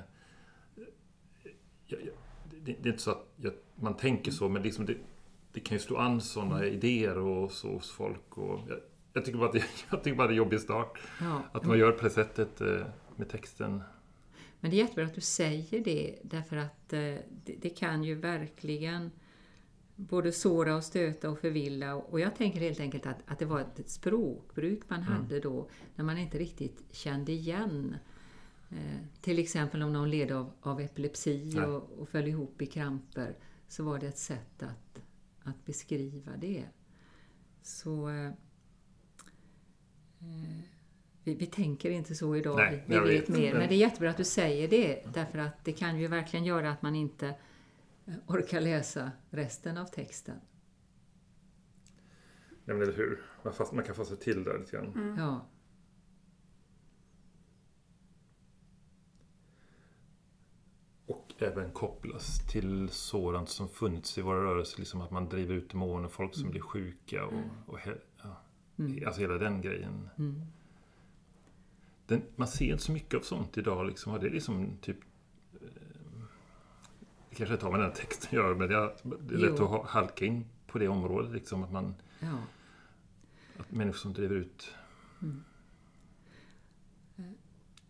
Jag, 1.86 2.00
jag, 2.02 2.14
det, 2.66 2.74
det 2.82 2.90
är 2.90 2.92
inte 2.92 3.04
så 3.04 3.12
att 3.12 3.28
jag, 3.36 3.54
man 3.76 3.98
tänker 3.98 4.32
så, 4.32 4.50
men 4.50 4.64
liksom 4.64 4.86
det, 4.86 4.98
det 5.54 5.60
kan 5.60 5.76
ju 5.76 5.80
slå 5.80 5.98
an 5.98 6.22
sådana 6.22 6.58
Mm. 6.58 6.74
idéer 6.74 7.18
och 7.18 7.52
så 7.52 7.74
hos 7.74 7.92
folk. 7.92 8.38
Och 8.38 8.60
jag, 9.14 9.26
tycker 9.26 9.38
bara 9.40 9.48
att 9.48 9.54
det, 9.54 9.64
jag 9.92 10.04
tycker 10.04 10.18
bara 10.18 10.28
det 10.28 10.34
är 10.34 10.38
jobbig 10.38 10.60
start. 10.60 11.00
Ja. 11.22 11.42
Att 11.52 11.66
man 11.66 11.78
gör 11.80 11.92
på 11.92 12.04
det 12.04 12.10
sättet 12.10 12.62
eh, 12.62 12.86
med 13.16 13.30
texten. 13.30 13.82
Men 14.60 14.72
det 14.72 14.78
är 14.78 14.80
jättebra 14.80 15.06
att 15.06 15.16
du 15.16 15.22
säger 15.22 15.84
det 15.84 16.20
därför 16.24 16.58
att 16.58 16.94
eh, 16.94 17.00
det, 17.00 17.56
det 17.62 17.70
kan 17.70 18.04
ju 18.04 18.16
verkligen 18.16 19.12
både 20.10 20.32
såra 20.32 20.76
och 20.76 20.84
stöta 20.84 21.30
och 21.30 21.40
förvilla. 21.40 21.96
Och 21.96 22.20
jag 22.20 22.36
tänker 22.36 22.60
helt 22.60 22.80
enkelt 22.80 23.06
att, 23.06 23.18
att 23.26 23.40
det 23.40 23.46
var 23.46 23.60
ett 23.60 23.90
språkbruk 23.90 24.80
man 24.88 25.00
Mm. 25.02 25.14
hade 25.14 25.40
då 25.40 25.70
när 25.96 26.06
man 26.06 26.18
inte 26.18 26.38
riktigt 26.40 26.84
kände 26.92 27.32
igen. 27.32 27.96
Eh, 28.70 28.98
till 29.22 29.40
exempel 29.40 29.82
om 29.84 29.94
någon 29.94 30.10
led 30.10 30.32
av, 30.32 30.52
av 30.62 30.82
epilepsi 30.82 31.52
Nej. 31.56 31.66
och, 31.66 31.92
och 32.00 32.10
föll 32.10 32.28
ihop 32.28 32.62
i 32.62 32.66
kramper 32.66 33.36
så 33.68 33.84
var 33.84 34.00
det 34.00 34.08
ett 34.08 34.18
sätt 34.18 34.64
att, 34.64 35.02
att 35.44 35.66
beskriva 35.66 36.32
det. 36.38 36.64
Så 37.62 38.10
eh, 38.10 38.26
eh, 40.20 40.62
vi, 41.24 41.36
vi 41.36 41.46
tänker 41.46 41.90
inte 41.92 42.16
så 42.16 42.36
idag, 42.36 42.56
Nej, 42.58 42.84
vi, 42.88 43.00
vi 43.00 43.00
vet 43.00 43.10
vet. 43.22 43.30
mer. 43.30 43.50
Men- 43.52 43.60
Men 43.60 43.70
det 43.70 43.76
är 43.76 43.78
jättebra 43.78 44.10
att 44.10 44.18
du 44.18 44.24
säger 44.24 44.68
det 44.68 45.04
därför 45.14 45.38
att 45.40 45.66
det 45.66 45.72
kan 45.74 46.00
ju 46.00 46.08
verkligen 46.08 46.46
göra 46.46 46.72
att 46.72 46.82
man 46.82 46.96
inte 46.96 47.36
eh, 48.12 48.18
orkar 48.28 48.62
läsa 48.62 49.12
resten 49.30 49.78
av 49.78 49.86
texten. 49.86 50.38
Ja, 52.66 52.74
men 52.74 52.82
eller 52.82 52.94
hur? 52.94 53.22
Man, 53.44 53.54
fast, 53.54 53.74
man 53.74 53.84
kan 53.84 53.96
fasta 53.96 54.16
till 54.16 54.44
där 54.44 54.60
lite 54.60 54.72
grann. 54.72 54.94
Mm. 54.94 55.18
Ja, 55.18 55.46
Och 61.12 61.34
även 61.38 61.72
kopplas 61.72 62.48
till 62.48 62.90
sådant 62.90 63.50
som 63.50 63.70
funnits 63.70 64.18
i 64.18 64.22
våra 64.22 64.44
rörelser. 64.44 64.80
Liksom 64.80 65.02
att 65.02 65.12
man 65.12 65.30
driver 65.30 65.56
ut 65.56 65.70
demoner, 65.70 66.08
folk 66.08 66.36
som 66.36 66.50
blir 66.50 66.62
sjuka 66.62 67.26
och, 67.26 67.44
och 67.66 67.80
he, 67.80 67.92
ja, 68.24 68.42
mm. 68.80 69.04
alltså 69.06 69.22
hela 69.22 69.34
den 69.34 69.62
grejen. 69.62 70.10
Mm. 70.18 70.42
Den, 72.08 72.22
man 72.36 72.48
ser 72.48 72.66
inte 72.66 72.84
så 72.84 72.92
mycket 72.92 73.14
av 73.14 73.22
sånt 73.22 73.58
idag. 73.58 73.88
Liksom. 73.88 74.20
Det 74.20 74.28
är 74.28 74.32
liksom 74.32 74.78
typ... 74.82 74.98
Det 77.32 77.36
kanske 77.36 77.54
inte 77.54 77.66
har 77.66 77.72
med 77.72 77.80
den 77.82 77.94
texten 77.94 78.28
att 78.30 78.34
göra, 78.34 78.56
men 78.56 78.70
det 78.70 78.76
är, 78.76 78.96
det 79.22 79.36
är 79.36 79.40
lätt 79.40 79.54
Jo. 79.58 79.64
att 79.64 79.70
ha- 79.70 79.86
halka 79.88 80.26
in 80.26 80.46
på 80.68 80.80
det 80.80 80.88
området. 80.88 81.32
Liksom, 81.32 81.64
att, 81.64 81.72
man, 81.72 81.96
ja. 82.20 82.38
att 83.58 83.72
människor 83.72 83.98
som 84.00 84.14
driver 84.14 84.36
ut... 84.36 84.74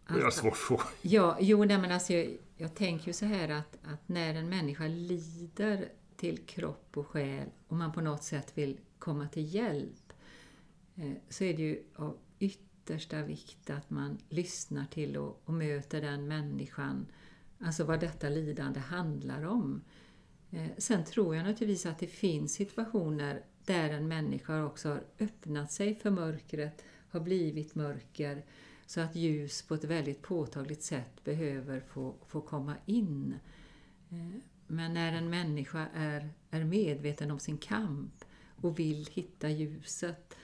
Och 0.10 0.18
jag 0.18 0.22
har 0.22 0.28
Att- 0.28 0.34
svårt 0.34 0.58
för 0.58 0.80
Ja, 1.02 1.38
jo, 1.42 1.66
nej, 1.66 1.78
men 1.78 1.92
alltså, 1.92 2.14
jag, 2.14 2.38
jag 2.58 2.76
tänker 2.76 3.08
ju 3.08 3.14
så 3.14 3.26
här 3.26 3.50
att, 3.50 3.78
att 3.84 4.08
när 4.10 4.36
en 4.36 4.50
människa 4.50 4.88
lider 4.88 5.90
till 6.16 6.38
kropp 6.46 6.98
och 6.98 7.08
själ 7.08 7.48
och 7.68 7.76
man 7.76 7.92
på 7.92 8.02
något 8.02 8.24
sätt 8.24 8.58
vill 8.58 8.80
komma 9.00 9.28
till 9.28 9.56
hjälp 9.56 10.14
eh, 10.96 11.12
så 11.30 11.44
är 11.44 11.54
det 11.58 11.62
ju 11.64 11.84
av 11.96 12.18
yttersta 12.40 13.22
vikt 13.22 13.70
att 13.70 13.90
man 13.90 14.18
lyssnar 14.30 14.86
till 14.86 15.18
och, 15.18 15.42
och 15.46 15.54
möter 15.54 16.02
den 16.02 16.28
människan, 16.28 17.06
alltså 17.62 17.84
vad 17.84 18.00
detta 18.00 18.30
lidande 18.30 18.80
handlar 18.80 19.44
om. 19.44 19.82
Eh, 20.52 20.70
sen 20.78 21.06
tror 21.06 21.36
jag 21.36 21.46
naturligtvis 21.46 21.86
att 21.86 22.00
det 22.00 22.08
finns 22.08 22.54
situationer 22.54 23.44
där 23.66 23.90
en 23.90 24.08
människa 24.08 24.64
också 24.64 24.90
har 24.90 25.04
öppnat 25.20 25.72
sig 25.72 25.96
för 25.96 26.10
mörkret, 26.10 26.84
har 27.10 27.20
blivit 27.20 27.76
mörker, 27.76 28.46
så 28.86 29.02
att 29.02 29.16
ljus 29.16 29.62
på 29.62 29.74
ett 29.74 29.84
väldigt 29.84 30.22
påtagligt 30.22 30.84
sätt 30.84 31.24
behöver 31.24 31.80
få, 31.80 32.16
få 32.28 32.42
komma 32.42 32.76
in. 32.86 33.36
Eh, 34.10 34.42
men 34.68 34.94
när 34.94 35.14
en 35.14 35.30
människa 35.30 35.88
är, 35.94 36.30
är 36.50 36.64
medveten 36.64 37.32
om 37.32 37.40
sin 37.40 37.58
kamp 37.58 38.26
och 38.62 38.80
vill 38.80 39.08
hitta 39.12 39.50
ljuset, 39.50 40.36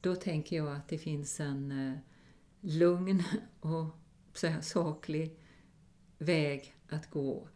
då 0.00 0.16
tänker 0.16 0.56
jag 0.56 0.76
att 0.76 0.88
det 0.88 0.98
finns 0.98 1.40
en 1.40 1.88
eh, 1.88 1.98
lugn 2.60 3.22
och 3.60 3.86
så 4.34 4.46
här, 4.46 4.60
saklig 4.60 5.36
väg 6.20 6.76
att 6.88 7.10
gå 7.10 7.48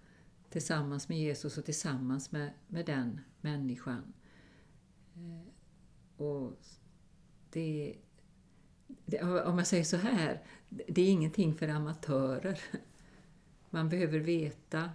tillsammans 0.50 1.08
med 1.08 1.18
Jesus 1.18 1.58
och 1.58 1.64
tillsammans 1.64 2.32
med, 2.32 2.50
med 2.68 2.86
den 2.86 3.20
människan. 3.40 4.12
Eh, 5.14 5.52
och 6.24 6.52
det, 7.50 7.96
det, 9.04 9.22
om 9.22 9.58
jag 9.58 9.66
säger 9.66 9.84
så 9.84 9.96
här, 9.96 10.42
det 10.68 11.02
är 11.02 11.10
ingenting 11.10 11.54
för 11.54 11.68
amatörer. 11.68 12.60
Man 13.70 13.88
behöver 13.88 14.18
veta, 14.18 14.90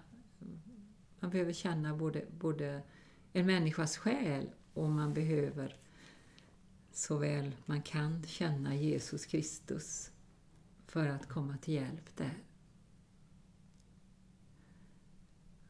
man 1.19 1.31
behöver 1.31 1.53
känna 1.53 1.95
både, 1.95 2.25
både 2.39 2.81
en 3.33 3.45
människas 3.45 3.97
själ 3.97 4.49
och 4.73 4.89
man 4.89 5.13
behöver 5.13 5.77
så 6.91 7.17
väl 7.17 7.55
man 7.65 7.81
kan 7.81 8.23
känna 8.23 8.75
Jesus 8.75 9.25
Kristus 9.25 10.11
för 10.87 11.07
att 11.07 11.27
komma 11.27 11.57
till 11.57 11.73
hjälp 11.73 12.17
där. 12.17 12.48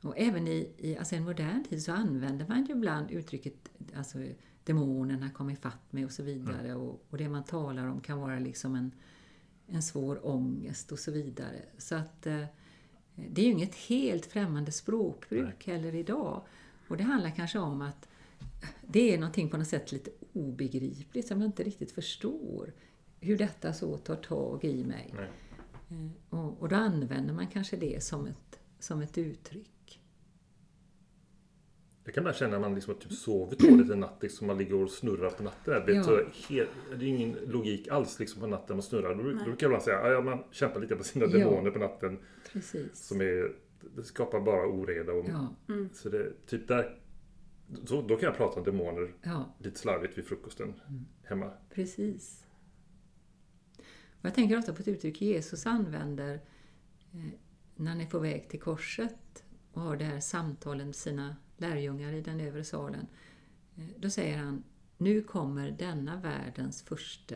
Och 0.01 0.13
även 0.17 0.47
i, 0.47 0.71
i 0.77 0.97
alltså 0.97 1.15
en 1.15 1.23
modern 1.23 1.63
tid 1.63 1.83
så 1.83 1.91
använder 1.91 2.47
man 2.47 2.65
ju 2.65 2.73
ibland 2.73 3.11
uttrycket 3.11 3.53
alltså, 3.95 4.17
demonerna 4.63 5.29
kom 5.29 5.49
ifatt 5.49 5.93
mig 5.93 6.05
och 6.05 6.11
så 6.11 6.23
vidare. 6.23 6.75
Och, 6.75 7.05
och 7.09 7.17
det 7.17 7.29
man 7.29 7.43
talar 7.43 7.87
om 7.87 8.01
kan 8.01 8.19
vara 8.19 8.39
liksom 8.39 8.75
en, 8.75 8.91
en 9.67 9.81
svår 9.83 10.27
ångest 10.27 10.91
och 10.91 10.99
så 10.99 11.11
vidare. 11.11 11.61
Så 11.77 11.95
att 11.95 12.27
eh, 12.27 12.45
det 13.15 13.41
är 13.41 13.45
ju 13.45 13.51
inget 13.51 13.75
helt 13.75 14.25
främmande 14.25 14.71
språkbruk 14.71 15.67
heller 15.67 15.95
idag. 15.95 16.41
Och 16.87 16.97
det 16.97 17.03
handlar 17.03 17.29
kanske 17.29 17.59
om 17.59 17.81
att 17.81 18.07
det 18.87 19.13
är 19.13 19.17
någonting 19.17 19.49
på 19.49 19.57
något 19.57 19.67
sätt 19.67 19.91
lite 19.91 20.11
obegripligt 20.33 21.27
som 21.27 21.41
jag 21.41 21.47
inte 21.47 21.63
riktigt 21.63 21.91
förstår. 21.91 22.73
Hur 23.19 23.37
detta 23.37 23.73
så 23.73 23.97
tar 23.97 24.15
tag 24.15 24.63
i 24.63 24.83
mig. 24.83 25.13
Nej. 25.15 25.29
Eh, 25.89 26.09
Och, 26.29 26.61
och 26.61 26.69
då 26.69 26.75
använder 26.75 27.33
man 27.33 27.47
kanske 27.47 27.77
det 27.77 28.03
som 28.03 28.25
ett, 28.27 28.59
som 28.79 29.01
ett 29.01 29.17
uttryck. 29.17 29.71
Jag 32.09 32.13
kan 32.15 32.23
bara 32.23 32.33
känna 32.33 32.55
att 32.55 32.61
man 32.61 32.75
liksom 32.75 32.93
har 32.93 33.01
typ 33.01 33.11
sovit 33.11 33.59
dåligt 33.59 33.89
en 33.91 33.99
natt. 33.99 34.17
Liksom 34.21 34.47
man 34.47 34.57
ligger 34.57 34.75
och 34.83 34.89
snurrar 34.91 35.29
på 35.29 35.43
natten. 35.43 35.83
Det 35.85 35.91
är, 35.91 35.95
Ja. 35.95 36.21
helt, 36.49 36.69
det 36.99 37.05
är 37.05 37.09
ingen 37.09 37.35
logik 37.47 37.87
alls 37.87 38.19
liksom 38.19 38.41
på 38.41 38.47
natten 38.47 38.75
man 38.75 38.83
snurrar. 38.83 39.15
Då, 39.15 39.23
då 39.23 39.29
brukar 39.29 39.47
jag 39.47 39.61
ibland 39.63 39.83
säga 39.83 40.17
att 40.17 40.25
man 40.25 40.43
kämpar 40.51 40.79
lite 40.79 40.95
på 40.95 41.03
sina 41.03 41.25
Ja. 41.25 41.31
demoner 41.31 41.71
på 41.71 41.79
natten. 41.79 42.19
Precis. 42.51 43.07
Som 43.07 43.21
är, 43.21 43.51
det 43.95 44.03
skapar 44.03 44.39
bara 44.41 44.67
oreda. 44.67 45.13
Och, 45.13 45.25
Ja, 45.29 45.55
Mm. 45.69 45.89
Så 45.93 46.09
det, 46.09 46.45
typ 46.47 46.67
där, 46.67 46.99
så, 47.85 48.01
då 48.01 48.15
kan 48.15 48.27
jag 48.27 48.37
prata 48.37 48.59
om 48.59 48.63
demoner 48.65 49.13
ja, 49.23 49.55
lite 49.59 49.79
slarvigt 49.79 50.17
vid 50.17 50.25
frukosten 50.25 50.73
hemma. 51.23 51.51
precis. 51.73 52.45
Och 54.19 54.25
jag 54.25 54.33
tänker 54.33 54.57
ofta 54.57 54.73
på 54.73 54.81
ett 54.81 54.87
uttryck 54.87 55.21
Jesus 55.21 55.65
använder 55.65 56.33
eh, 57.13 57.19
när 57.75 57.91
han 57.91 58.01
är 58.01 58.05
på 58.05 58.19
väg 58.19 58.49
till 58.49 58.59
korset 58.59 59.43
och 59.73 59.81
har 59.81 59.97
det 59.97 60.05
här 60.05 60.19
samtalet 60.19 60.85
med 60.85 60.95
sina 60.95 61.35
lärjungar 61.61 62.13
i 62.13 62.21
den 62.21 62.39
övre 62.39 62.63
salen. 62.63 63.07
Eh, 63.75 63.83
då 63.97 64.09
säger 64.09 64.37
han, 64.37 64.63
nu 64.97 65.21
kommer 65.21 65.71
denna 65.71 66.21
världens 66.21 66.83
första. 66.83 67.35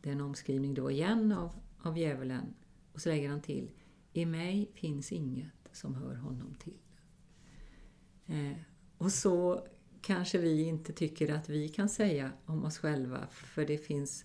Det 0.00 0.08
är 0.08 0.12
en 0.12 0.20
omskrivning 0.20 0.74
då 0.74 0.90
igen 0.90 1.32
av, 1.32 1.50
av 1.82 1.98
djävulen. 1.98 2.54
Och 2.92 3.00
så 3.00 3.08
lägger 3.08 3.28
han 3.28 3.40
till, 3.40 3.70
i 4.12 4.26
mig 4.26 4.70
finns 4.74 5.12
inget 5.12 5.68
som 5.72 5.94
hör 5.94 6.14
honom 6.14 6.54
till. 6.54 6.78
Eh, 8.26 8.58
och 8.98 9.12
så 9.12 9.66
kanske 10.00 10.38
vi 10.38 10.62
inte 10.62 10.92
tycker 10.92 11.34
att 11.34 11.48
vi 11.48 11.68
kan 11.68 11.88
säga 11.88 12.32
om 12.44 12.64
oss 12.64 12.78
själva, 12.78 13.26
för 13.30 13.66
det 13.66 13.78
finns 13.78 14.24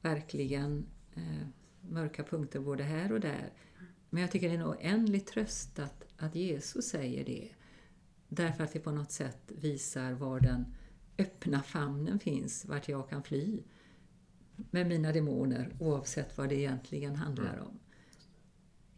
verkligen 0.00 0.86
eh, 1.14 1.46
mörka 1.80 2.24
punkter 2.24 2.60
både 2.60 2.82
här 2.82 3.12
och 3.12 3.20
där. 3.20 3.52
Men 4.10 4.22
jag 4.22 4.30
tycker 4.30 4.48
det 4.48 4.54
är 4.54 4.58
en 4.58 4.66
oändlig 4.66 5.26
tröst 5.26 5.78
att, 5.78 6.04
att 6.16 6.34
Jesus 6.34 6.88
säger 6.88 7.24
det. 7.24 7.48
Därför 8.34 8.64
att 8.64 8.72
det 8.72 8.80
på 8.80 8.92
något 8.92 9.12
sätt 9.12 9.52
visar 9.60 10.12
var 10.12 10.40
den 10.40 10.74
öppna 11.18 11.62
famnen 11.62 12.18
finns, 12.18 12.64
vart 12.64 12.88
jag 12.88 13.08
kan 13.08 13.22
fly. 13.22 13.62
med 14.70 14.86
mina 14.86 15.12
demoner 15.12 15.76
oavsett 15.78 16.38
vad 16.38 16.48
det 16.48 16.54
egentligen 16.54 17.16
handlar 17.16 17.58
om. 17.58 17.78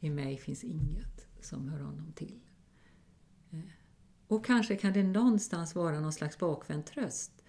I 0.00 0.10
mig 0.10 0.36
finns 0.36 0.64
inget 0.64 1.26
som 1.40 1.68
hör 1.68 1.80
honom 1.80 2.12
till. 2.12 2.40
Eh, 3.50 3.58
och 4.28 4.44
kanske 4.44 4.76
kan 4.76 4.92
det 4.92 5.02
någonstans 5.02 5.74
vara 5.74 6.00
någon 6.00 6.12
slags 6.12 6.38
bakvänd 6.38 6.86
tröst 6.86 7.44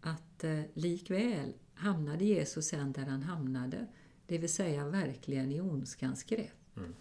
att 0.00 0.44
eh, 0.44 0.60
likväl 0.74 1.54
hamnade 1.74 2.24
Jesus 2.24 2.68
sen 2.68 2.92
där 2.92 3.06
han 3.06 3.22
hamnade, 3.22 3.86
det 4.26 4.38
vill 4.38 4.52
säga 4.52 4.88
verkligen 4.88 5.52
i 5.52 5.60
ondskans 5.60 6.24
grepp. 6.24 6.76
Mm. 6.76 6.94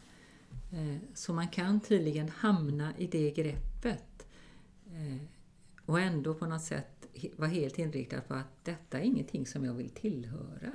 Eh, 0.72 1.02
så 1.14 1.34
man 1.34 1.48
kan 1.48 1.80
tydligen 1.80 2.30
hamna 2.30 2.98
i 2.98 3.08
det 3.08 3.32
greppet 3.32 4.28
Eh, 5.02 5.22
och 5.86 6.00
ändå 6.00 6.34
på 6.34 6.46
något 6.46 6.62
sätt 6.62 7.08
vara 7.36 7.50
helt 7.50 7.80
inriktad 7.80 8.22
på 8.22 8.34
att 8.34 8.66
detta 8.66 9.00
är 9.00 9.04
ingenting 9.04 9.46
som 9.46 9.66
jag 9.66 9.74
vill 9.74 9.90
tillhöra. 9.90 10.72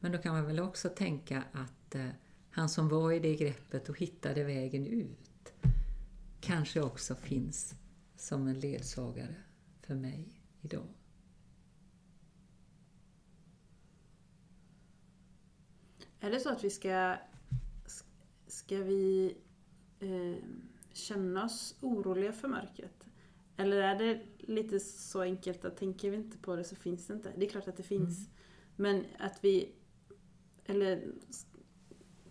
Men 0.00 0.12
då 0.12 0.18
kan 0.18 0.34
man 0.34 0.46
väl 0.46 0.60
också 0.60 0.88
tänka 0.88 1.44
att 1.52 1.94
eh, 1.94 2.08
han 2.50 2.68
som 2.68 2.88
var 2.88 3.12
i 3.12 3.20
det 3.20 3.36
greppet 3.36 3.88
och 3.88 3.98
hittade 3.98 4.44
vägen 4.44 4.86
ut 4.86 5.52
kanske 6.40 6.80
också 6.80 7.14
finns 7.14 7.74
som 8.16 8.46
en 8.46 8.60
ledsagare 8.60 9.34
för 9.80 9.94
mig 9.94 10.40
idag. 10.60 10.88
Är 16.20 16.30
det 16.30 16.40
så 16.40 16.52
att 16.52 16.64
vi 16.64 16.70
ska... 16.70 17.16
Ska 18.46 18.76
vi 18.76 19.36
eh, 20.00 20.44
känna 20.92 21.44
oss 21.44 21.76
oroliga 21.80 22.32
för 22.32 22.48
mörkret? 22.48 23.03
Eller 23.56 23.76
är 23.76 23.98
det 23.98 24.20
lite 24.38 24.80
så 24.80 25.20
enkelt 25.20 25.64
att 25.64 25.76
tänker 25.76 26.10
vi 26.10 26.16
inte 26.16 26.38
på 26.38 26.56
det 26.56 26.64
så 26.64 26.76
finns 26.76 27.06
det 27.06 27.14
inte? 27.14 27.32
Det 27.36 27.46
är 27.46 27.50
klart 27.50 27.68
att 27.68 27.76
det 27.76 27.82
finns. 27.82 28.28
Men 28.76 29.04
att 29.18 29.44
vi... 29.44 29.72
Eller 30.66 31.02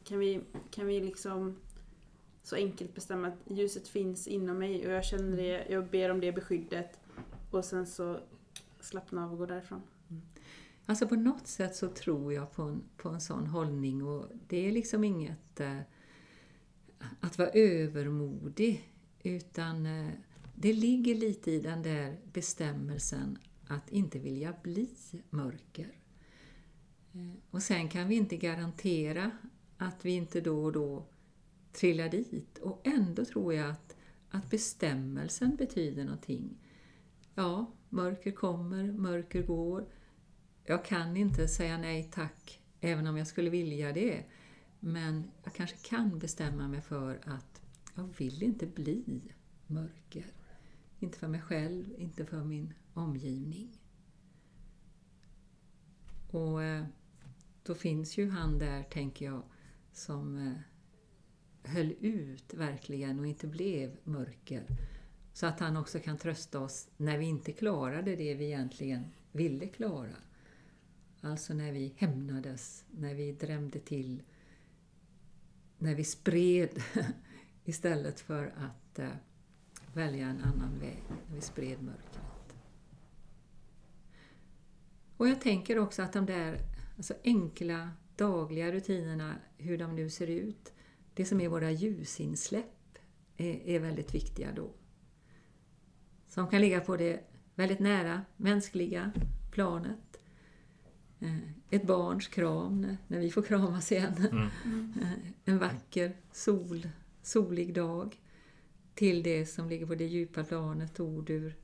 kan 0.04 0.20
vi, 0.20 0.42
kan 0.72 0.88
vi 0.88 1.00
liksom 1.00 1.56
så 2.44 2.56
enkelt 2.56 2.96
bestämma 2.96 3.28
att 3.28 3.58
ljuset 3.58 3.88
finns 3.88 4.28
inom 4.28 4.58
mig 4.58 4.88
och 4.88 4.94
jag 4.94 5.06
känner 5.06 5.38
det, 5.38 5.68
jag 5.70 5.90
ber 5.90 6.10
om 6.10 6.20
det 6.20 6.32
beskyddet 6.32 7.00
och 7.52 7.66
sen 7.66 7.88
så 7.88 8.20
slappna 8.80 9.26
av 9.26 9.32
och 9.32 9.38
gå 9.38 9.46
därifrån. 9.46 9.82
Alltså 10.86 11.08
på 11.08 11.16
något 11.16 11.48
sätt 11.48 11.76
så 11.76 11.88
tror 11.88 12.34
jag 12.34 12.52
på 12.52 12.62
en, 12.62 12.84
på 12.98 13.10
en 13.10 13.22
sån 13.22 13.48
hållning 13.48 14.04
och 14.04 14.26
det 14.48 14.68
är 14.68 14.72
liksom 14.72 15.04
inget 15.04 15.60
eh, 15.60 15.80
att 17.20 17.38
vara 17.38 17.50
övermodig 17.50 18.94
utan 19.24 19.86
eh, 19.86 20.10
det 20.64 20.74
ligger 20.74 21.16
lite 21.16 21.52
i 21.52 21.60
den 21.60 21.82
där 21.82 22.18
bestämmelsen 22.34 23.38
att 23.68 23.92
inte 23.92 24.20
vilja 24.20 24.56
bli 24.64 24.90
mörker. 25.30 25.92
Eh, 27.14 27.32
och 27.52 27.64
sen 27.64 27.90
kan 27.90 28.08
vi 28.08 28.16
inte 28.16 28.38
garantera 28.38 29.32
att 29.78 30.06
vi 30.06 30.12
inte 30.12 30.42
då 30.42 30.64
och 30.64 30.72
då 30.72 31.06
trillar 31.72 32.10
dit 32.10 32.58
och 32.58 32.82
ändå 32.84 33.26
tror 33.26 33.54
jag 33.54 33.70
att, 33.70 33.96
att 34.30 34.50
bestämmelsen 34.50 35.56
betyder 35.56 36.04
någonting. 36.04 36.58
Ja, 37.36 37.74
mörker 37.90 38.32
kommer, 38.32 38.92
mörker 38.92 39.44
går. 39.44 39.86
Jag 40.64 40.86
kan 40.86 41.18
inte 41.18 41.48
säga 41.48 41.78
nej 41.78 42.10
tack, 42.14 42.62
även 42.82 43.08
om 43.08 43.18
jag 43.18 43.28
skulle 43.28 43.50
vilja 43.50 43.94
det. 43.94 44.24
Men 44.80 45.24
jag 45.44 45.54
kanske 45.54 45.78
kan 45.78 46.20
bestämma 46.20 46.68
mig 46.68 46.82
för 46.82 47.20
att 47.24 47.62
jag 47.96 48.14
vill 48.18 48.44
inte 48.44 48.68
bli 48.68 49.22
mörker. 49.68 50.26
Inte 51.04 51.18
för 51.18 51.28
mig 51.28 51.42
själv, 51.42 51.94
inte 51.98 52.26
för 52.26 52.44
min 52.44 52.74
omgivning. 52.94 53.78
Och 56.32 56.64
eh, 56.64 56.86
då 57.64 57.76
finns 57.76 58.18
ju 58.18 58.30
han 58.30 58.60
där, 58.60 58.84
tänker 58.84 59.26
jag, 59.26 59.44
som 59.92 60.38
eh, 60.38 60.54
höll 61.72 61.92
ut 62.00 62.54
verkligen 62.54 63.20
och 63.20 63.28
inte 63.28 63.48
blev 63.48 63.98
mörker. 64.04 64.68
Så 65.34 65.46
att 65.46 65.60
han 65.60 65.78
också 65.78 66.00
kan 66.00 66.18
trösta 66.18 66.60
oss 66.60 66.90
när 66.98 67.18
vi 67.18 67.26
inte 67.26 67.52
klarade 67.52 68.16
det 68.16 68.34
vi 68.34 68.46
egentligen 68.46 69.06
ville 69.32 69.68
klara. 69.68 70.18
Alltså 71.22 71.54
när 71.54 71.72
vi 71.72 71.94
hämnades, 71.98 72.86
när 72.92 73.14
vi 73.14 73.32
drämde 73.32 73.80
till, 73.80 74.24
när 75.78 75.96
vi 75.96 76.04
spred 76.04 76.84
istället 77.64 78.20
för 78.20 78.54
att 78.58 79.00
eh, 79.00 79.16
välja 79.94 80.28
en 80.28 80.42
annan 80.42 80.80
väg, 80.80 81.04
när 81.28 81.36
vi 81.36 81.42
spred 81.42 81.82
mörkret. 81.84 82.56
Och 85.18 85.28
jag 85.28 85.42
tänker 85.42 85.80
också 85.80 86.02
att 86.02 86.14
de 86.14 86.26
där 86.26 86.58
alltså 86.98 87.14
enkla 87.24 87.90
dagliga 88.16 88.72
rutinerna, 88.72 89.36
hur 89.58 89.78
de 89.78 89.96
nu 89.96 90.10
ser 90.10 90.28
ut, 90.28 90.74
det 91.14 91.26
som 91.26 91.42
är 91.42 91.50
våra 91.50 91.72
ljusinsläpp, 91.72 92.98
är, 93.38 93.54
är 93.68 93.80
väldigt 93.80 94.16
viktiga 94.16 94.52
då. 94.56 94.70
Som 96.28 96.48
kan 96.48 96.62
ligga 96.62 96.80
på 96.80 96.98
det 96.98 97.24
väldigt 97.56 97.80
nära 97.80 98.22
mänskliga 98.38 99.12
planet. 99.52 100.20
Eh, 101.20 101.38
Ett 101.70 101.88
barns 101.88 102.28
kram 102.28 102.98
när- 103.08 103.20
vi 103.20 103.32
får 103.32 103.42
kramas 103.42 103.92
igen. 103.92 104.14
Mm. 104.32 104.94
Eh, 105.02 105.12
En 105.46 105.58
vacker 105.60 106.18
sol, 106.32 106.90
solig 107.22 107.74
dag. 107.74 108.20
Till 108.96 109.24
det 109.24 109.46
som 109.46 109.70
ligger 109.70 109.86
på 109.86 109.96
det 109.96 110.06
djupa 110.06 110.44
planet, 110.44 111.00
ord 111.00 111.30
ur, 111.30 111.56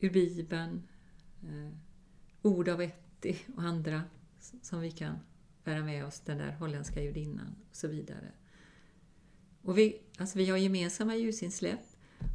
ur 0.00 0.10
Bibeln, 0.10 0.82
eh, 1.42 1.76
ord 2.42 2.68
av 2.68 2.82
Etty 2.82 3.36
och 3.56 3.62
andra 3.62 4.02
som 4.62 4.80
vi 4.80 4.90
kan 4.90 5.18
bära 5.64 5.84
med 5.84 6.06
oss, 6.06 6.20
den 6.20 6.38
där 6.38 6.52
holländska 6.52 7.02
judinnan 7.02 7.54
och 7.70 7.76
så 7.76 7.88
vidare. 7.88 8.32
Och 9.62 9.78
vi, 9.78 10.00
alltså 10.18 10.38
vi 10.38 10.50
har 10.50 10.56
gemensamma 10.56 11.16
ljusinsläpp 11.16 11.80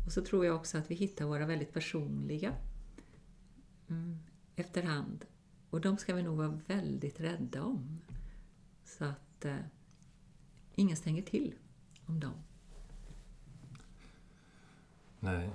och 0.05 0.11
så 0.11 0.21
tror 0.21 0.45
jag 0.45 0.55
också 0.55 0.77
att 0.77 0.91
vi 0.91 0.95
hittar 0.95 1.25
våra 1.25 1.45
väldigt 1.45 1.73
personliga 1.73 2.53
mm, 3.87 4.19
efterhand. 4.55 5.25
Och 5.69 5.81
de 5.81 5.97
ska 5.97 6.15
vi 6.15 6.23
nog 6.23 6.37
vara 6.37 6.59
väldigt 6.67 7.19
rädda 7.19 7.63
om. 7.63 8.01
Så 8.85 9.05
att 9.05 9.45
eh, 9.45 9.57
ingen 10.75 10.97
stänger 10.97 11.21
till 11.21 11.55
om 12.05 12.19
dem. 12.19 12.33
Nej. 15.27 15.49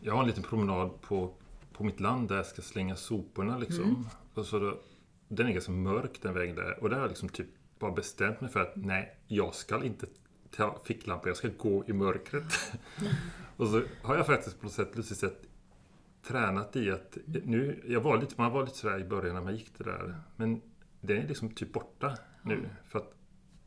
Jag 0.00 0.14
har 0.14 0.20
en 0.20 0.26
liten 0.26 0.42
promenad 0.42 1.00
på, 1.00 1.34
på 1.72 1.84
mitt 1.84 2.00
land 2.00 2.28
där 2.28 2.36
jag 2.36 2.46
ska 2.46 2.62
slänga 2.62 2.96
soporna 2.96 3.58
liksom. 3.58 3.84
Mm. 3.84 4.04
Och 4.34 4.46
så 4.46 4.58
då, 4.58 4.80
den 5.28 5.46
är 5.46 5.52
ganska 5.52 5.72
mörk 5.72 6.22
den 6.22 6.34
vägen 6.34 6.56
där. 6.56 6.82
Och 6.82 6.88
där 6.88 6.96
har 6.96 7.02
jag 7.02 7.08
liksom 7.08 7.28
typ 7.28 7.46
bara 7.78 7.92
bestämt 7.92 8.40
mig 8.40 8.50
för 8.50 8.60
att 8.60 8.72
nej, 8.76 9.16
jag 9.26 9.54
ska 9.54 9.84
inte 9.84 10.06
ta 10.50 10.80
ficklampa, 10.84 11.28
jag 11.28 11.36
ska 11.36 11.48
gå 11.58 11.84
i 11.86 11.92
mörkret. 11.92 12.72
och 13.56 13.68
så 13.68 13.82
har 14.02 14.16
jag 14.16 14.26
faktiskt 14.26 14.60
på 14.60 14.66
något 14.66 14.72
sätt 14.72 14.96
lustigt 14.96 15.18
sett 15.18 15.42
tränat 16.22 16.76
i 16.76 16.90
att 16.90 17.18
nu, 17.24 17.82
jag 17.86 18.00
var 18.00 18.20
lite, 18.20 18.34
man 18.38 18.52
var 18.52 18.64
lite 18.64 18.76
sådär 18.76 19.00
i 19.00 19.04
början 19.04 19.34
när 19.34 19.42
man 19.42 19.56
gick 19.56 19.78
det 19.78 19.84
där. 19.84 20.20
Men 20.36 20.60
det 21.00 21.16
är 21.16 21.28
liksom 21.28 21.50
typ 21.50 21.72
borta 21.72 22.16
nu. 22.42 22.68
För 22.84 22.98
att 22.98 23.14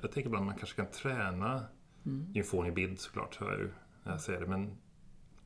jag 0.01 0.11
tänker 0.11 0.29
ibland 0.29 0.45
man 0.45 0.55
kanske 0.55 0.75
kan 0.75 0.91
träna 0.91 1.65
Mm. 2.05 2.31
är 2.33 2.39
en 2.39 2.45
fånig 2.45 2.73
bild 2.73 2.99
såklart, 2.99 3.35
hör 3.35 3.51
jag 3.51 3.59
ju 3.59 3.69
när 4.03 4.11
jag 4.11 4.21
säger 4.21 4.39
det. 4.39 4.47
Men 4.47 4.77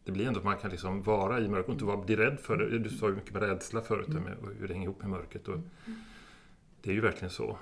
det 0.04 0.12
blir 0.12 0.28
ändå 0.28 0.40
att 0.40 0.46
man 0.46 0.58
kan 0.58 0.72
liksom 0.72 1.02
vara 1.02 1.40
i 1.40 1.48
mörker 1.48 1.68
och 1.68 1.74
inte 1.74 1.86
vara, 1.86 1.98
bli 1.98 2.16
rädd 2.16 2.40
för 2.40 2.58
det. 2.58 2.80
Du 2.80 2.90
sa 2.90 3.10
ju 3.10 3.16
mycket 3.16 3.34
med 3.34 3.44
rädsla 3.44 3.82
förut, 3.82 4.08
Mm. 4.08 4.24
med 4.24 4.38
hur 4.60 4.68
det 4.68 4.74
hänger 4.74 4.88
ihop 4.88 5.02
med 5.02 5.10
mörkret. 5.10 5.48
Och 5.48 5.58
det 6.82 6.90
är 6.90 6.94
ju 6.94 7.02
verkligen 7.02 7.30
så. 7.30 7.58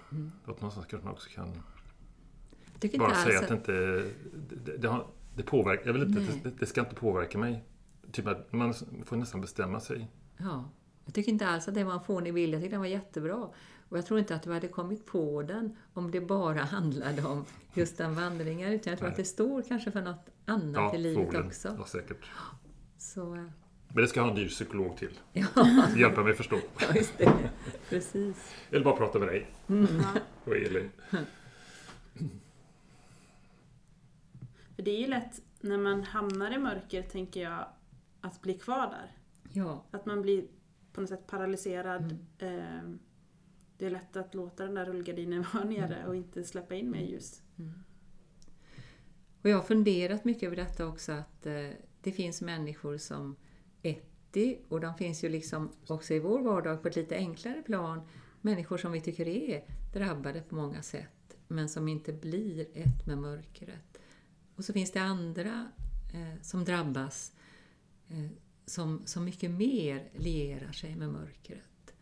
Att 0.45 0.61
någonstans 0.61 0.87
kanske 0.89 1.05
man 1.05 1.13
också 1.13 1.29
kan 1.29 1.53
bara 2.99 3.15
säga 3.15 3.39
att 3.39 3.47
det 3.47 3.53
inte... 3.53 4.03
Det, 4.65 4.77
det, 4.77 4.87
har, 4.87 5.07
det 5.35 5.43
påverkar... 5.43 5.85
Jag 5.85 5.93
vill 5.93 6.03
inte, 6.03 6.33
det, 6.43 6.55
det 6.59 6.65
ska 6.65 6.81
inte 6.81 6.95
påverka 6.95 7.37
mig. 7.37 7.63
Typ 8.11 8.27
att 8.27 8.53
man 8.53 8.73
får 9.05 9.15
nästan 9.15 9.41
bestämma 9.41 9.79
sig. 9.79 10.07
Ja, 10.37 10.69
jag 11.05 11.13
tycker 11.13 11.31
inte 11.31 11.47
alls 11.47 11.67
att 11.67 11.73
det 11.73 11.83
var 11.83 11.93
en 11.93 12.03
fånig 12.03 12.33
bild. 12.33 12.53
Jag 12.53 12.61
tycker 12.61 12.71
den 12.71 12.79
var 12.79 12.87
jättebra. 12.87 13.49
Och 13.89 13.97
jag 13.97 14.05
tror 14.05 14.19
inte 14.19 14.35
att 14.35 14.43
du 14.43 14.53
hade 14.53 14.67
kommit 14.67 15.05
på 15.05 15.41
den 15.41 15.75
om 15.93 16.11
det 16.11 16.21
bara 16.21 16.61
handlade 16.63 17.23
om 17.23 17.45
just 17.73 17.97
den 17.97 18.15
vandringen. 18.15 18.73
Utan 18.73 18.91
jag 18.91 18.99
tror 18.99 19.07
Nej. 19.07 19.11
att 19.11 19.17
det 19.17 19.25
står 19.25 19.61
kanske 19.61 19.91
för 19.91 20.01
något 20.01 20.29
annat 20.51 20.75
Ja, 20.75 20.95
i 20.95 20.97
livet 20.97 21.15
förmodligen. 21.17 21.47
också. 21.47 21.75
Ja, 21.79 21.85
säkert. 21.85 22.25
Så, 22.97 23.35
eh, 23.35 23.43
Men 23.87 24.01
det 24.01 24.07
ska 24.07 24.21
ha 24.21 24.29
en 24.29 24.35
dyr 24.35 24.47
psykolog 24.47 24.97
till. 24.97 25.19
ja, 25.33 25.87
Hjälpa 25.97 26.23
mig 26.23 26.33
förstå. 26.33 26.59
ja, 26.79 26.95
just 26.95 27.17
det. 27.17 27.49
Precis. 27.89 28.55
Eller 28.71 28.83
bara 28.83 28.95
prata 28.95 29.19
med 29.19 29.27
dig 29.27 29.47
Mm. 29.67 29.87
Och 30.45 30.55
Elin. 30.55 30.89
För 34.75 34.83
det 34.83 34.91
är 34.91 34.99
ju 34.99 35.07
lätt 35.07 35.41
när 35.61 35.77
man 35.77 36.03
hamnar 36.03 36.51
i 36.51 36.57
mörker, 36.57 37.01
tänker 37.03 37.41
jag, 37.43 37.65
att 38.21 38.41
bli 38.41 38.53
kvar 38.53 38.87
där. 38.87 39.11
Ja, 39.53 39.83
Att 39.91 40.05
man 40.05 40.21
blir 40.21 40.43
på 40.93 41.01
något 41.01 41.09
sätt 41.09 41.27
paralyserad. 41.27 42.17
Mm. 42.39 42.59
Eh, 42.59 42.95
Det 43.77 43.85
är 43.85 43.89
lätt 43.89 44.15
att 44.15 44.33
låta 44.35 44.65
den 44.65 44.75
där 44.75 44.85
rullgardinen 44.85 45.45
vara 45.53 45.63
nere 45.63 46.05
och 46.07 46.15
inte 46.15 46.43
släppa 46.43 46.75
in 46.75 46.91
mer 46.91 47.01
ljus. 47.01 47.41
Och 49.41 49.49
jag 49.49 49.57
har 49.57 49.63
funderat 49.63 50.25
mycket 50.25 50.43
över 50.43 50.55
detta 50.55 50.87
också 50.87 51.11
att 51.11 51.45
eh, 51.45 51.69
det 52.01 52.11
finns 52.11 52.41
människor 52.41 52.97
som 52.97 53.35
Etty 53.81 54.57
och 54.69 54.81
de 54.81 54.95
finns 54.95 55.23
ju 55.23 55.29
liksom 55.29 55.71
också 55.87 56.13
i 56.13 56.19
vår 56.19 56.39
vardag 56.39 56.81
på 56.81 56.87
ett 56.87 56.95
lite 56.95 57.15
enklare 57.15 57.61
plan 57.61 58.01
människor 58.41 58.77
som 58.77 58.91
vi 58.91 59.01
tycker 59.01 59.27
är 59.27 59.65
drabbade 59.93 60.41
på 60.41 60.55
många 60.55 60.81
sätt 60.81 61.37
men 61.47 61.69
som 61.69 61.87
inte 61.87 62.13
blir 62.13 62.67
ett 62.73 63.05
med 63.05 63.17
mörkret. 63.17 63.99
Och 64.55 64.65
så 64.65 64.73
finns 64.73 64.91
det 64.91 65.01
andra 65.01 65.71
eh, 66.13 66.41
som 66.41 66.65
drabbas 66.65 67.33
eh, 68.07 68.29
som, 68.65 69.01
som 69.05 69.25
mycket 69.25 69.51
mer 69.51 70.09
lierar 70.15 70.71
sig 70.71 70.95
med 70.95 71.09
mörkret. 71.09 71.93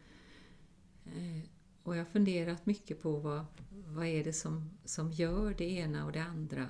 Eh, 1.06 1.49
och 1.84 1.95
jag 1.95 1.99
har 1.99 2.12
funderat 2.12 2.65
mycket 2.65 3.02
på 3.02 3.19
vad, 3.19 3.45
vad 3.69 4.06
är 4.06 4.23
det 4.23 4.34
som, 4.34 4.69
som 4.86 5.12
gör 5.12 5.54
det 5.58 5.69
ena 5.71 6.06
och 6.06 6.12
det 6.12 6.23
andra. 6.23 6.69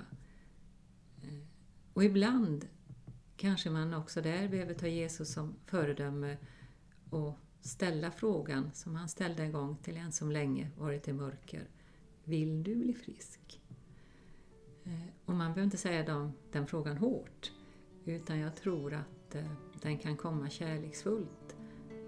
Och 1.92 2.04
ibland 2.04 2.68
kanske 3.36 3.70
man 3.70 3.94
också 3.94 4.22
där 4.22 4.48
behöver 4.48 4.74
ta 4.74 4.86
Jesus 4.86 5.32
som 5.32 5.54
föredöme 5.66 6.36
och 7.10 7.38
ställa 7.60 8.10
frågan 8.10 8.70
som 8.74 8.94
han 8.94 9.08
ställde 9.08 9.42
en 9.42 9.52
gång 9.52 9.76
till 9.76 9.96
en 9.96 10.12
som 10.12 10.32
länge 10.32 10.70
varit 10.78 11.08
i 11.08 11.12
mörker. 11.12 11.68
Vill 12.24 12.62
du 12.62 12.76
bli 12.76 12.94
frisk? 12.94 13.60
Eh, 14.84 14.92
och 15.24 15.34
man 15.34 15.52
behöver 15.52 15.62
inte 15.62 15.76
säga 15.76 16.04
dem, 16.04 16.32
den 16.52 16.66
frågan 16.66 16.96
hårt, 16.96 17.52
utan 18.04 18.38
jag 18.38 18.56
tror 18.56 18.94
att 18.94 19.34
eh, 19.34 19.50
den 19.82 19.98
kan 19.98 20.16
komma 20.16 20.50
kärleksfullt. 20.50 21.56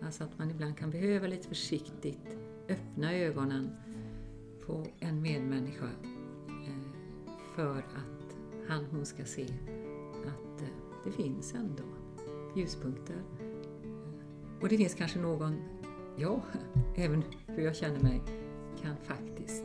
Alltså 0.03 0.25
att 0.25 0.39
man 0.39 0.51
ibland 0.51 0.79
kan 0.79 0.91
behöva 0.91 1.27
lite 1.27 1.49
försiktigt 1.49 2.37
öppna 2.69 3.15
ögonen 3.15 3.71
på 4.67 4.87
en 4.99 5.23
medmänniska 5.23 5.91
eh, 6.49 6.83
för 7.55 7.79
att 7.79 8.22
han 8.69 8.85
hon 8.85 9.07
ska 9.07 9.25
se 9.25 9.47
att 10.27 10.63
eh, 10.63 10.69
det 11.05 11.11
finns 11.11 11.55
ändå 11.55 11.83
ljuspunkter. 12.57 13.23
Och 14.61 14.69
det 14.69 14.77
finns 14.77 14.95
kanske 14.95 15.19
någon, 15.19 15.57
ja, 16.17 16.43
även 16.97 17.23
hur 17.47 17.65
jag 17.65 17.77
känner 17.77 18.01
mig, 18.01 18.23
kan 18.83 18.97
faktiskt 18.97 19.65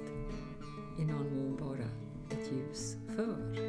i 0.99 1.05
någon 1.05 1.35
mån 1.35 1.57
vara 1.57 1.89
ett 2.29 2.51
ljus 2.51 2.97
för. 3.15 3.66